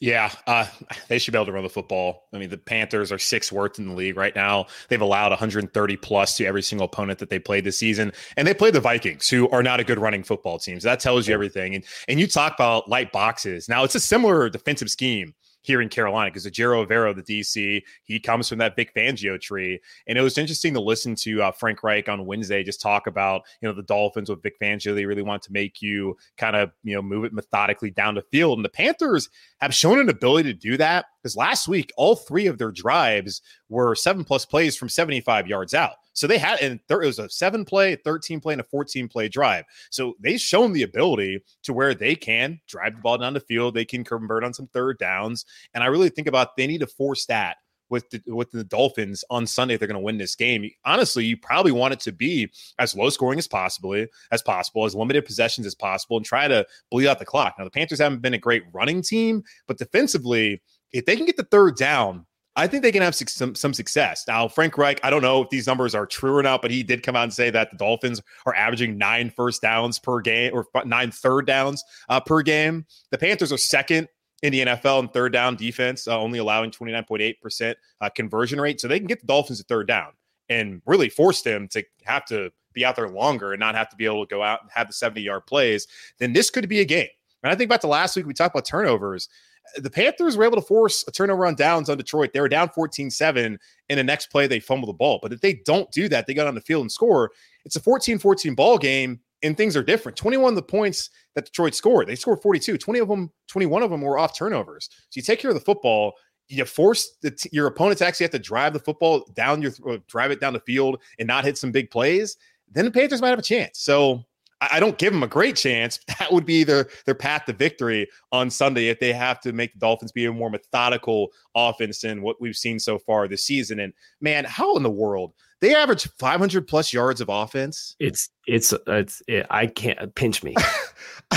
Yeah, 0.00 0.32
uh, 0.46 0.66
they 1.08 1.18
should 1.18 1.32
be 1.32 1.38
able 1.38 1.46
to 1.46 1.52
run 1.52 1.62
the 1.62 1.70
football. 1.70 2.28
I 2.32 2.38
mean, 2.38 2.50
the 2.50 2.58
Panthers 2.58 3.12
are 3.12 3.18
sixth 3.18 3.52
worst 3.52 3.78
in 3.78 3.88
the 3.88 3.94
league 3.94 4.16
right 4.16 4.34
now. 4.34 4.66
They've 4.88 5.00
allowed 5.00 5.30
130 5.30 5.96
plus 5.96 6.36
to 6.36 6.44
every 6.44 6.62
single 6.62 6.86
opponent 6.86 7.20
that 7.20 7.30
they 7.30 7.38
played 7.38 7.64
this 7.64 7.78
season, 7.78 8.12
and 8.36 8.46
they 8.46 8.54
played 8.54 8.74
the 8.74 8.80
Vikings, 8.80 9.28
who 9.28 9.48
are 9.50 9.62
not 9.62 9.80
a 9.80 9.84
good 9.84 9.98
running 9.98 10.24
football 10.24 10.58
team. 10.58 10.80
So 10.80 10.88
that 10.88 11.00
tells 11.00 11.28
you 11.28 11.34
everything. 11.34 11.74
And 11.74 11.84
and 12.08 12.18
you 12.18 12.26
talk 12.26 12.54
about 12.54 12.88
light 12.88 13.12
boxes. 13.12 13.68
Now 13.68 13.84
it's 13.84 13.94
a 13.94 14.00
similar 14.00 14.50
defensive 14.50 14.90
scheme 14.90 15.34
here 15.64 15.80
in 15.80 15.88
Carolina 15.88 16.30
because 16.30 16.46
Ejiro 16.46 16.86
Evero, 16.86 17.16
the 17.16 17.22
DC, 17.22 17.82
he 18.04 18.20
comes 18.20 18.48
from 18.48 18.58
that 18.58 18.76
Vic 18.76 18.94
Fangio 18.94 19.40
tree. 19.40 19.80
And 20.06 20.16
it 20.18 20.20
was 20.20 20.36
interesting 20.36 20.74
to 20.74 20.80
listen 20.80 21.14
to 21.16 21.42
uh, 21.42 21.52
Frank 21.52 21.82
Reich 21.82 22.08
on 22.08 22.26
Wednesday 22.26 22.62
just 22.62 22.82
talk 22.82 23.06
about, 23.06 23.42
you 23.60 23.68
know, 23.68 23.74
the 23.74 23.82
Dolphins 23.82 24.28
with 24.28 24.42
Vic 24.42 24.60
Fangio. 24.60 24.94
They 24.94 25.06
really 25.06 25.22
want 25.22 25.42
to 25.44 25.52
make 25.52 25.80
you 25.80 26.16
kind 26.36 26.54
of, 26.54 26.70
you 26.82 26.94
know, 26.94 27.00
move 27.00 27.24
it 27.24 27.32
methodically 27.32 27.90
down 27.90 28.14
the 28.14 28.22
field. 28.30 28.58
And 28.58 28.64
the 28.64 28.68
Panthers 28.68 29.30
have 29.58 29.74
shown 29.74 29.98
an 29.98 30.10
ability 30.10 30.52
to 30.52 30.58
do 30.58 30.76
that 30.76 31.06
because 31.22 31.34
last 31.34 31.66
week, 31.66 31.90
all 31.96 32.14
three 32.14 32.46
of 32.46 32.58
their 32.58 32.70
drives 32.70 33.40
were 33.70 33.94
seven 33.94 34.22
plus 34.22 34.44
plays 34.44 34.76
from 34.76 34.90
75 34.90 35.48
yards 35.48 35.72
out. 35.72 35.94
So 36.14 36.26
they 36.26 36.38
had, 36.38 36.60
and 36.60 36.80
there 36.88 36.98
was 36.98 37.18
a 37.18 37.28
seven 37.28 37.64
play, 37.64 37.96
13 37.96 38.40
play, 38.40 38.54
and 38.54 38.60
a 38.60 38.64
14 38.64 39.08
play 39.08 39.28
drive. 39.28 39.64
So 39.90 40.14
they've 40.20 40.40
shown 40.40 40.72
the 40.72 40.82
ability 40.82 41.42
to 41.64 41.72
where 41.72 41.94
they 41.94 42.14
can 42.14 42.60
drive 42.68 42.94
the 42.94 43.02
ball 43.02 43.18
down 43.18 43.34
the 43.34 43.40
field. 43.40 43.74
They 43.74 43.84
can 43.84 44.04
convert 44.04 44.44
on 44.44 44.54
some 44.54 44.68
third 44.68 44.98
downs. 44.98 45.44
And 45.74 45.84
I 45.84 45.88
really 45.88 46.08
think 46.08 46.28
about 46.28 46.56
they 46.56 46.66
need 46.66 46.80
to 46.80 46.86
force 46.86 47.26
that 47.26 47.56
with 47.90 48.08
the, 48.10 48.22
with 48.26 48.50
the 48.50 48.64
Dolphins 48.64 49.24
on 49.30 49.46
Sunday 49.46 49.74
if 49.74 49.80
they're 49.80 49.88
going 49.88 50.00
to 50.00 50.04
win 50.04 50.18
this 50.18 50.34
game. 50.34 50.68
Honestly, 50.84 51.24
you 51.24 51.36
probably 51.36 51.72
want 51.72 51.92
it 51.92 52.00
to 52.00 52.12
be 52.12 52.50
as 52.78 52.94
low 52.94 53.10
scoring 53.10 53.38
as 53.38 53.48
possible, 53.48 54.06
as 54.30 54.42
possible, 54.42 54.84
as 54.84 54.94
limited 54.94 55.24
possessions 55.24 55.66
as 55.66 55.74
possible, 55.74 56.16
and 56.16 56.24
try 56.24 56.48
to 56.48 56.66
bleed 56.90 57.08
out 57.08 57.18
the 57.18 57.24
clock. 57.24 57.54
Now 57.58 57.64
the 57.64 57.70
Panthers 57.70 58.00
haven't 58.00 58.22
been 58.22 58.34
a 58.34 58.38
great 58.38 58.62
running 58.72 59.02
team, 59.02 59.42
but 59.66 59.78
defensively, 59.78 60.62
if 60.92 61.04
they 61.04 61.16
can 61.16 61.26
get 61.26 61.36
the 61.36 61.44
third 61.44 61.76
down, 61.76 62.26
I 62.56 62.66
think 62.68 62.82
they 62.82 62.92
can 62.92 63.02
have 63.02 63.14
some, 63.16 63.54
some 63.54 63.74
success. 63.74 64.24
Now, 64.28 64.46
Frank 64.46 64.78
Reich, 64.78 65.00
I 65.02 65.10
don't 65.10 65.22
know 65.22 65.42
if 65.42 65.50
these 65.50 65.66
numbers 65.66 65.94
are 65.94 66.06
true 66.06 66.36
or 66.36 66.42
not, 66.42 66.62
but 66.62 66.70
he 66.70 66.82
did 66.84 67.02
come 67.02 67.16
out 67.16 67.24
and 67.24 67.32
say 67.32 67.50
that 67.50 67.70
the 67.70 67.76
Dolphins 67.76 68.22
are 68.46 68.54
averaging 68.54 68.96
nine 68.96 69.30
first 69.30 69.60
downs 69.60 69.98
per 69.98 70.20
game 70.20 70.52
or 70.54 70.66
nine 70.84 71.10
third 71.10 71.46
downs 71.46 71.82
uh, 72.08 72.20
per 72.20 72.42
game. 72.42 72.86
The 73.10 73.18
Panthers 73.18 73.52
are 73.52 73.58
second 73.58 74.08
in 74.42 74.52
the 74.52 74.60
NFL 74.60 75.02
in 75.02 75.08
third 75.08 75.32
down 75.32 75.56
defense, 75.56 76.06
uh, 76.06 76.18
only 76.18 76.38
allowing 76.38 76.70
29.8% 76.70 77.74
uh, 78.00 78.08
conversion 78.10 78.60
rate. 78.60 78.80
So 78.80 78.86
they 78.86 79.00
can 79.00 79.08
get 79.08 79.20
the 79.20 79.26
Dolphins 79.26 79.58
to 79.58 79.64
third 79.64 79.88
down 79.88 80.12
and 80.48 80.80
really 80.86 81.08
force 81.08 81.42
them 81.42 81.66
to 81.68 81.82
have 82.04 82.24
to 82.26 82.50
be 82.72 82.84
out 82.84 82.94
there 82.94 83.08
longer 83.08 83.52
and 83.52 83.60
not 83.60 83.74
have 83.74 83.88
to 83.88 83.96
be 83.96 84.04
able 84.04 84.24
to 84.24 84.32
go 84.32 84.42
out 84.42 84.60
and 84.62 84.70
have 84.72 84.86
the 84.86 84.92
70 84.92 85.22
yard 85.22 85.46
plays. 85.46 85.86
Then 86.18 86.32
this 86.32 86.50
could 86.50 86.68
be 86.68 86.80
a 86.80 86.84
game. 86.84 87.08
And 87.42 87.52
I 87.52 87.56
think 87.56 87.68
about 87.68 87.80
the 87.80 87.88
last 87.88 88.16
week 88.16 88.26
we 88.26 88.34
talked 88.34 88.54
about 88.54 88.66
turnovers 88.66 89.28
the 89.76 89.90
Panthers 89.90 90.36
were 90.36 90.44
able 90.44 90.56
to 90.56 90.66
force 90.66 91.04
a 91.08 91.10
turnover 91.10 91.46
on 91.46 91.54
downs 91.54 91.88
on 91.88 91.96
Detroit. 91.96 92.32
They 92.32 92.40
were 92.40 92.48
down 92.48 92.68
14 92.70 93.10
7. 93.10 93.58
In 93.88 93.96
the 93.96 94.04
next 94.04 94.28
play, 94.28 94.46
they 94.46 94.60
fumble 94.60 94.86
the 94.86 94.92
ball. 94.92 95.18
But 95.22 95.32
if 95.32 95.40
they 95.40 95.54
don't 95.64 95.90
do 95.90 96.08
that, 96.08 96.26
they 96.26 96.34
got 96.34 96.46
on 96.46 96.54
the 96.54 96.60
field 96.60 96.82
and 96.82 96.92
score. 96.92 97.30
It's 97.64 97.76
a 97.76 97.80
14 97.80 98.18
14 98.18 98.54
ball 98.54 98.78
game, 98.78 99.20
and 99.42 99.56
things 99.56 99.76
are 99.76 99.82
different. 99.82 100.16
21 100.16 100.50
of 100.50 100.56
the 100.56 100.62
points 100.62 101.10
that 101.34 101.46
Detroit 101.46 101.74
scored, 101.74 102.06
they 102.06 102.16
scored 102.16 102.42
42. 102.42 102.78
20 102.78 102.98
of 103.00 103.08
them, 103.08 103.30
21 103.48 103.82
of 103.82 103.90
them 103.90 104.00
were 104.00 104.18
off 104.18 104.36
turnovers. 104.36 104.88
So 105.10 105.18
you 105.18 105.22
take 105.22 105.40
care 105.40 105.50
of 105.50 105.56
the 105.56 105.64
football. 105.64 106.12
You 106.48 106.64
force 106.66 107.16
the 107.22 107.30
t- 107.30 107.48
your 107.52 107.66
opponents 107.66 108.02
actually 108.02 108.24
have 108.24 108.32
to 108.32 108.38
drive 108.38 108.74
the 108.74 108.78
football 108.78 109.24
down 109.34 109.62
your 109.62 109.70
th- 109.70 109.98
uh, 109.98 110.02
drive 110.08 110.30
it 110.30 110.40
down 110.40 110.52
the 110.52 110.60
field 110.60 111.00
and 111.18 111.26
not 111.26 111.44
hit 111.44 111.56
some 111.56 111.72
big 111.72 111.90
plays. 111.90 112.36
Then 112.70 112.84
the 112.84 112.90
Panthers 112.90 113.22
might 113.22 113.30
have 113.30 113.38
a 113.38 113.42
chance. 113.42 113.78
So 113.80 114.24
I 114.72 114.80
don't 114.80 114.98
give 114.98 115.12
them 115.12 115.22
a 115.22 115.28
great 115.28 115.56
chance. 115.56 115.98
That 116.20 116.32
would 116.32 116.46
be 116.46 116.64
their 116.64 116.88
their 117.06 117.14
path 117.14 117.44
to 117.46 117.52
victory 117.52 118.08
on 118.32 118.48
Sunday 118.48 118.88
if 118.88 118.98
they 118.98 119.12
have 119.12 119.40
to 119.40 119.52
make 119.52 119.72
the 119.72 119.78
Dolphins 119.78 120.12
be 120.12 120.24
a 120.24 120.32
more 120.32 120.48
methodical 120.48 121.32
offense 121.54 122.00
than 122.00 122.22
what 122.22 122.40
we've 122.40 122.56
seen 122.56 122.78
so 122.78 122.98
far 122.98 123.28
this 123.28 123.44
season. 123.44 123.80
And 123.80 123.92
man, 124.20 124.44
how 124.44 124.76
in 124.76 124.82
the 124.82 124.90
world 124.90 125.34
they 125.60 125.74
average 125.74 126.08
500 126.18 126.66
plus 126.66 126.92
yards 126.92 127.20
of 127.20 127.28
offense? 127.28 127.96
It's 127.98 128.30
it's 128.46 128.72
it's 128.86 129.22
it, 129.26 129.46
I 129.50 129.66
can't 129.66 130.14
pinch 130.14 130.42
me. 130.42 130.54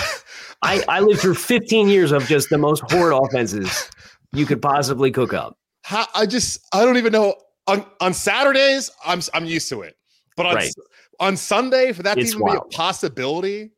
I 0.62 0.84
I 0.88 1.00
lived 1.02 1.22
through 1.22 1.36
15 1.36 1.90
years 1.90 2.12
of 2.12 2.26
just 2.28 2.50
the 2.50 2.58
most 2.58 2.84
horrid 2.90 3.20
offenses 3.22 3.90
you 4.34 4.46
could 4.46 4.62
possibly 4.62 5.12
cook 5.12 5.34
up. 5.34 5.58
How, 5.84 6.06
I 6.14 6.26
just 6.26 6.60
I 6.74 6.86
don't 6.86 6.98
even 6.98 7.12
know 7.12 7.36
on 7.66 7.86
on 8.00 8.14
Saturdays 8.14 8.92
I'm 9.06 9.22
I'm 9.34 9.46
used 9.46 9.70
to 9.70 9.82
it, 9.82 9.98
but 10.36 10.46
on 10.46 10.56
right 10.56 10.74
on 11.20 11.38
Sunday 11.38 11.94
for 11.94 12.04
that 12.04 12.16
to 12.16 12.22
even 12.22 12.40
wild. 12.40 12.70
be 12.70 12.76
a 12.76 12.78
possibility. 12.78 13.72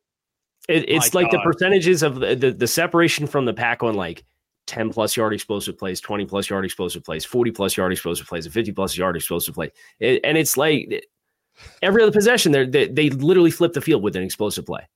It, 0.68 0.88
it's 0.88 1.14
like 1.14 1.30
God. 1.30 1.38
the 1.38 1.42
percentages 1.52 2.02
of 2.02 2.20
the, 2.20 2.36
the, 2.36 2.52
the 2.52 2.66
separation 2.66 3.26
from 3.26 3.44
the 3.44 3.54
pack 3.54 3.82
on 3.82 3.94
like 3.94 4.24
10 4.66 4.90
plus 4.90 5.16
yard 5.16 5.32
explosive 5.32 5.76
plays, 5.78 6.00
20 6.00 6.26
plus 6.26 6.48
yard 6.48 6.64
explosive 6.64 7.02
plays, 7.02 7.24
40 7.24 7.50
plus 7.50 7.76
yard 7.76 7.92
explosive 7.92 8.26
plays, 8.26 8.46
and 8.46 8.52
50 8.54 8.72
plus 8.72 8.96
yard 8.96 9.16
explosive 9.16 9.54
play. 9.54 9.70
It, 9.98 10.20
and 10.22 10.38
it's 10.38 10.56
like 10.56 11.06
every 11.82 12.02
other 12.02 12.12
possession, 12.12 12.52
they 12.52 12.86
they 12.86 13.10
literally 13.10 13.50
flip 13.50 13.72
the 13.72 13.80
field 13.80 14.02
with 14.02 14.14
an 14.16 14.22
explosive 14.22 14.66
play. 14.66 14.86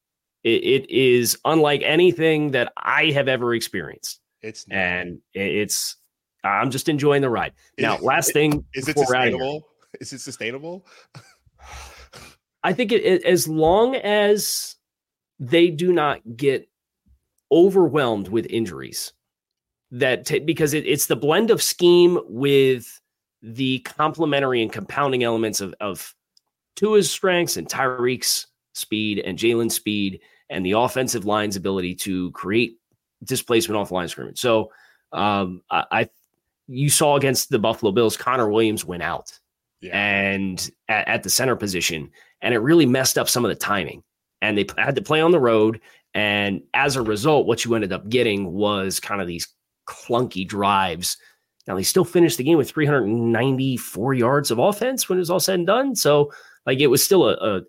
It, 0.45 0.63
it 0.63 0.91
is 0.91 1.39
unlike 1.45 1.83
anything 1.83 2.51
that 2.53 2.73
I 2.77 3.07
have 3.13 3.29
ever 3.29 3.55
experienced. 3.55 4.21
It's 4.43 4.69
not. 4.69 4.77
and 4.77 5.19
it's 5.33 5.97
I'm 6.45 6.71
just 6.71 6.89
enjoying 6.91 7.23
the 7.23 7.31
ride. 7.31 7.55
Now, 7.79 7.97
it- 7.97 8.03
last 8.03 8.33
thing 8.33 8.65
is 8.75 8.87
it 8.89 8.95
before 8.95 9.07
we're 9.09 9.17
outta 9.17 9.31
here. 9.31 9.39
sustainable? 9.39 9.69
Is 10.01 10.13
it 10.13 10.21
sustainable? 10.21 10.87
I 12.65 12.73
think 12.73 12.91
it, 12.91 13.05
it, 13.05 13.25
as 13.25 13.47
long 13.47 13.95
as 13.95 14.75
they 15.39 15.69
do 15.71 15.93
not 15.93 16.21
get 16.37 16.69
overwhelmed 17.53 18.29
with 18.29 18.47
injuries, 18.47 19.13
that 19.93 20.27
t- 20.27 20.41
because 20.41 20.75
it, 20.75 20.87
it's 20.87 21.07
the 21.07 21.15
blend 21.17 21.51
of 21.51 21.63
scheme 21.63 22.19
with 22.25 23.01
the 23.43 23.81
complementary 23.81 24.63
and 24.63 24.73
compounding 24.73 25.23
elements 25.23 25.61
of 25.61 25.75
of 25.81 26.15
Tua's 26.77 27.11
strengths 27.11 27.57
and 27.57 27.69
Tyreek's 27.69 28.47
speed 28.73 29.21
and 29.21 29.39
Jaylen's 29.39 29.75
speed 29.77 30.21
and 30.51 30.65
the 30.67 30.73
offensive 30.73 31.25
line's 31.25 31.57
ability 31.57 31.95
to 31.97 32.31
create 32.33 32.79
displacement 33.23 33.77
off 33.79 33.89
the 33.89 33.95
line 33.95 34.09
scrimmage. 34.09 34.41
So 34.41 34.73
um, 35.13 35.63
I, 35.71 35.85
I 35.91 36.09
you 36.67 36.89
saw 36.89 37.17
against 37.17 37.51
the 37.51 37.59
Buffalo 37.59 37.93
Bills, 37.93 38.17
Connor 38.17 38.49
Williams 38.49 38.85
went 38.85 39.03
out 39.03 39.39
Yeah. 39.81 39.97
and 39.97 40.71
at, 40.89 41.07
at 41.09 41.23
the 41.23 41.31
center 41.31 41.55
position, 41.57 42.11
and 42.45 42.55
it 42.55 42.59
really 42.59 42.87
messed 42.87 43.19
up 43.19 43.29
some 43.29 43.45
of 43.45 43.49
the 43.49 43.55
timing. 43.57 44.05
And 44.43 44.57
they 44.57 44.67
had 44.79 44.95
to 44.95 45.03
play 45.03 45.21
on 45.21 45.33
the 45.33 45.41
road, 45.41 45.81
and 46.15 46.63
as 46.75 46.95
a 46.95 47.03
result, 47.03 47.47
what 47.49 47.65
you 47.65 47.75
ended 47.75 47.93
up 47.93 48.09
getting 48.09 48.53
was 48.53 49.01
kind 49.01 49.21
of 49.21 49.27
these 49.27 49.49
clunky 49.89 50.47
drives. 50.47 51.17
Now 51.67 51.75
they 51.75 51.83
still 51.83 52.05
finished 52.05 52.37
the 52.39 52.45
game 52.45 52.59
with 52.59 52.71
394 52.71 54.15
yards 54.15 54.51
of 54.51 54.59
offense 54.59 55.09
when 55.09 55.19
it 55.19 55.21
was 55.21 55.31
all 55.31 55.41
said 55.41 55.57
and 55.57 55.67
done. 55.67 55.97
So, 55.97 56.33
like, 56.67 56.79
it 56.81 56.89
was 56.89 57.03
still 57.03 57.29
a, 57.29 57.33
a 57.35 57.63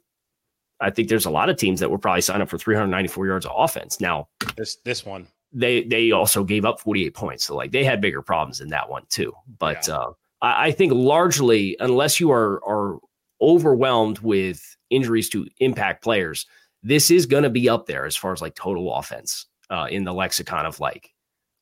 I 0.81 0.89
think 0.89 1.07
there's 1.07 1.25
a 1.25 1.29
lot 1.31 1.49
of 1.49 1.55
teams 1.57 1.79
that 1.79 1.89
would 1.89 2.01
probably 2.01 2.21
sign 2.21 2.41
up 2.41 2.49
for 2.49 2.57
394 2.57 3.25
yards 3.27 3.45
of 3.45 3.53
offense. 3.55 4.01
Now, 4.01 4.27
This 4.57 4.75
this 4.83 5.05
one. 5.05 5.27
they 5.53 5.83
they 5.85 6.11
also 6.11 6.43
gave 6.43 6.65
up 6.65 6.81
48 6.81 7.13
points. 7.13 7.45
So 7.45 7.55
like 7.55 7.71
they 7.71 7.83
had 7.85 8.01
bigger 8.01 8.21
problems 8.21 8.59
than 8.59 8.69
that 8.69 8.89
one 8.89 9.03
too. 9.09 9.31
But 9.59 9.87
Yeah. 9.87 9.95
uh, 9.95 10.11
I, 10.41 10.67
I 10.67 10.71
think 10.71 10.91
largely, 10.93 11.77
unless 11.79 12.19
you 12.19 12.31
are 12.31 12.61
are 12.67 12.99
overwhelmed 13.41 14.19
with 14.19 14.61
injuries 14.89 15.29
to 15.29 15.47
impact 15.59 16.03
players, 16.03 16.45
this 16.83 17.09
is 17.09 17.25
going 17.25 17.43
to 17.43 17.49
be 17.49 17.67
up 17.67 17.85
there 17.85 18.05
as 18.05 18.15
far 18.15 18.31
as 18.33 18.41
like 18.41 18.55
total 18.55 18.93
offense 18.93 19.47
uh, 19.69 19.87
in 19.89 20.03
the 20.03 20.13
lexicon 20.13 20.65
of 20.65 20.79
like 20.79 21.09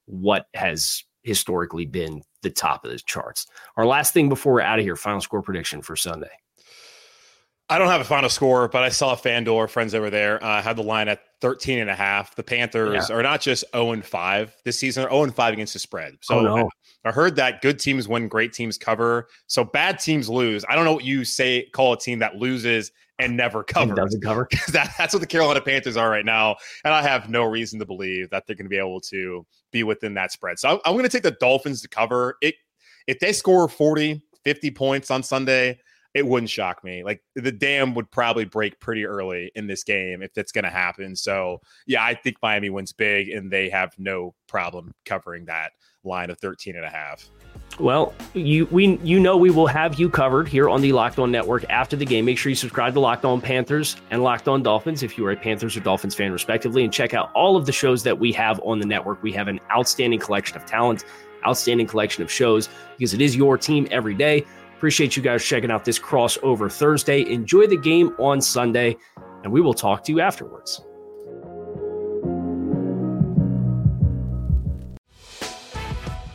what 0.05 0.47
has 0.53 1.03
historically 1.23 1.85
been 1.85 2.21
the 2.41 2.49
top 2.49 2.83
of 2.83 2.91
the 2.91 2.99
charts. 2.99 3.47
Our 3.77 3.85
last 3.85 4.13
thing 4.13 4.29
before 4.29 4.53
we're 4.53 4.61
out 4.61 4.79
of 4.79 4.85
here, 4.85 4.97
final 4.97 5.21
score 5.21 5.41
prediction 5.41 5.81
for 5.81 5.95
Sunday. 5.95 6.31
I 7.69 7.77
don't 7.79 7.87
have 7.87 8.01
a 8.01 8.05
final 8.05 8.29
score, 8.29 8.67
but 8.67 8.83
I 8.83 8.89
saw 8.89 9.15
FanDuel, 9.15 9.57
our 9.57 9.67
friends 9.67 9.95
over 9.95 10.09
there, 10.09 10.43
uh, 10.43 10.61
had 10.61 10.75
the 10.75 10.83
line 10.83 11.07
at 11.07 11.21
13 11.41 11.79
and 11.79 11.89
a 11.89 11.95
half. 11.95 12.35
The 12.35 12.43
Panthers 12.43 13.09
are 13.09 13.23
not 13.23 13.41
just 13.41 13.63
0 13.73 13.93
and 13.93 14.05
5 14.05 14.55
this 14.65 14.77
season, 14.77 15.03
they're 15.03 15.11
0 15.11 15.23
and 15.23 15.35
5 15.35 15.53
against 15.53 15.73
the 15.73 15.79
spread. 15.79 16.17
So 16.21 16.39
Oh, 16.39 16.41
no. 16.41 16.69
I, 17.05 17.09
I 17.09 17.11
heard 17.11 17.35
that 17.37 17.61
good 17.61 17.79
teams 17.79 18.07
win, 18.07 18.27
great 18.27 18.53
teams 18.53 18.77
cover. 18.77 19.27
So 19.47 19.63
bad 19.63 19.99
teams 19.99 20.29
lose. 20.29 20.65
I 20.69 20.75
don't 20.75 20.85
know 20.85 20.93
what 20.93 21.05
you 21.05 21.23
say, 21.25 21.67
call 21.73 21.93
a 21.93 21.97
team 21.97 22.19
that 22.19 22.35
loses 22.35 22.91
and 23.19 23.37
never 23.37 23.63
covers. 23.63 23.95
doesn't 23.95 24.21
cover. 24.21 24.47
that, 24.71 24.93
that's 24.97 25.13
what 25.13 25.21
the 25.21 25.27
Carolina 25.27 25.61
Panthers 25.61 25.97
are 25.97 26.09
right 26.09 26.25
now. 26.25 26.57
And 26.83 26.93
I 26.93 27.01
have 27.01 27.29
no 27.29 27.43
reason 27.45 27.79
to 27.79 27.85
believe 27.85 28.29
that 28.31 28.45
they're 28.45 28.55
going 28.55 28.65
to 28.65 28.69
be 28.69 28.77
able 28.77 29.01
to 29.01 29.45
be 29.71 29.83
within 29.83 30.13
that 30.15 30.31
spread. 30.31 30.59
So 30.59 30.69
I'm, 30.69 30.79
I'm 30.85 30.93
going 30.93 31.03
to 31.03 31.09
take 31.09 31.23
the 31.23 31.31
Dolphins 31.31 31.81
to 31.81 31.87
cover 31.87 32.37
it. 32.41 32.55
If 33.07 33.19
they 33.19 33.33
score 33.33 33.67
40, 33.67 34.21
50 34.43 34.71
points 34.71 35.11
on 35.11 35.23
Sunday, 35.23 35.79
it 36.13 36.25
wouldn't 36.25 36.49
shock 36.49 36.83
me. 36.83 37.03
Like 37.03 37.21
the 37.35 37.51
dam 37.51 37.95
would 37.95 38.09
probably 38.11 38.45
break 38.45 38.79
pretty 38.79 39.05
early 39.05 39.51
in 39.55 39.67
this 39.67 39.83
game 39.83 40.21
if 40.21 40.37
it's 40.37 40.51
going 40.51 40.65
to 40.65 40.69
happen. 40.69 41.15
So 41.15 41.59
yeah, 41.87 42.03
I 42.03 42.13
think 42.13 42.37
Miami 42.41 42.69
wins 42.69 42.93
big 42.93 43.29
and 43.29 43.51
they 43.51 43.69
have 43.69 43.93
no 43.97 44.35
problem 44.47 44.93
covering 45.05 45.45
that 45.45 45.71
line 46.03 46.29
of 46.29 46.37
13 46.39 46.75
and 46.75 46.85
a 46.85 46.89
half. 46.89 47.29
Well, 47.79 48.13
you 48.35 48.67
we 48.67 48.97
you 48.99 49.19
know 49.19 49.35
we 49.35 49.49
will 49.49 49.65
have 49.65 49.99
you 49.99 50.07
covered 50.07 50.47
here 50.47 50.69
on 50.69 50.81
the 50.81 50.93
Locked 50.93 51.17
On 51.17 51.31
Network 51.31 51.67
after 51.69 51.95
the 51.95 52.05
game. 52.05 52.25
Make 52.25 52.37
sure 52.37 52.51
you 52.51 52.55
subscribe 52.55 52.93
to 52.93 52.99
Locked 52.99 53.25
On 53.25 53.41
Panthers 53.41 53.95
and 54.11 54.21
Locked 54.21 54.47
On 54.47 54.61
Dolphins 54.61 55.01
if 55.01 55.17
you 55.17 55.25
are 55.25 55.31
a 55.31 55.35
Panthers 55.35 55.75
or 55.75 55.79
Dolphins 55.79 56.13
fan, 56.13 56.31
respectively, 56.31 56.83
and 56.83 56.93
check 56.93 57.15
out 57.15 57.31
all 57.33 57.57
of 57.57 57.65
the 57.65 57.71
shows 57.71 58.03
that 58.03 58.19
we 58.19 58.31
have 58.33 58.59
on 58.63 58.77
the 58.79 58.85
network. 58.85 59.23
We 59.23 59.31
have 59.31 59.47
an 59.47 59.59
outstanding 59.71 60.19
collection 60.19 60.55
of 60.55 60.65
talent, 60.65 61.05
outstanding 61.47 61.87
collection 61.87 62.21
of 62.21 62.31
shows 62.31 62.69
because 62.97 63.15
it 63.15 63.21
is 63.21 63.35
your 63.35 63.57
team 63.57 63.87
every 63.89 64.13
day. 64.13 64.45
Appreciate 64.83 65.15
you 65.15 65.23
guys 65.23 65.41
checking 65.41 65.71
out 65.71 65.85
this 65.85 65.97
crossover 65.97 66.69
Thursday. 66.69 67.21
Enjoy 67.31 67.65
the 67.67 67.77
game 67.77 68.13
on 68.19 68.41
Sunday, 68.41 68.97
and 69.41 69.49
we 69.49 69.61
will 69.61 69.73
talk 69.73 70.03
to 70.03 70.11
you 70.11 70.19
afterwards. 70.19 70.81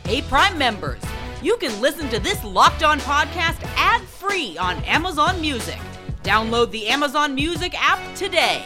Hey, 0.03 0.23
Prime 0.23 0.57
members, 0.57 0.99
you 1.43 1.57
can 1.57 1.79
listen 1.79 2.09
to 2.09 2.17
this 2.17 2.43
Locked 2.43 2.81
On 2.81 2.99
podcast 3.01 3.61
ad 3.77 4.01
free 4.01 4.57
on 4.57 4.77
Amazon 4.85 5.39
Music. 5.39 5.77
Download 6.23 6.71
the 6.71 6.87
Amazon 6.87 7.35
Music 7.35 7.75
app 7.79 8.15
today. 8.15 8.65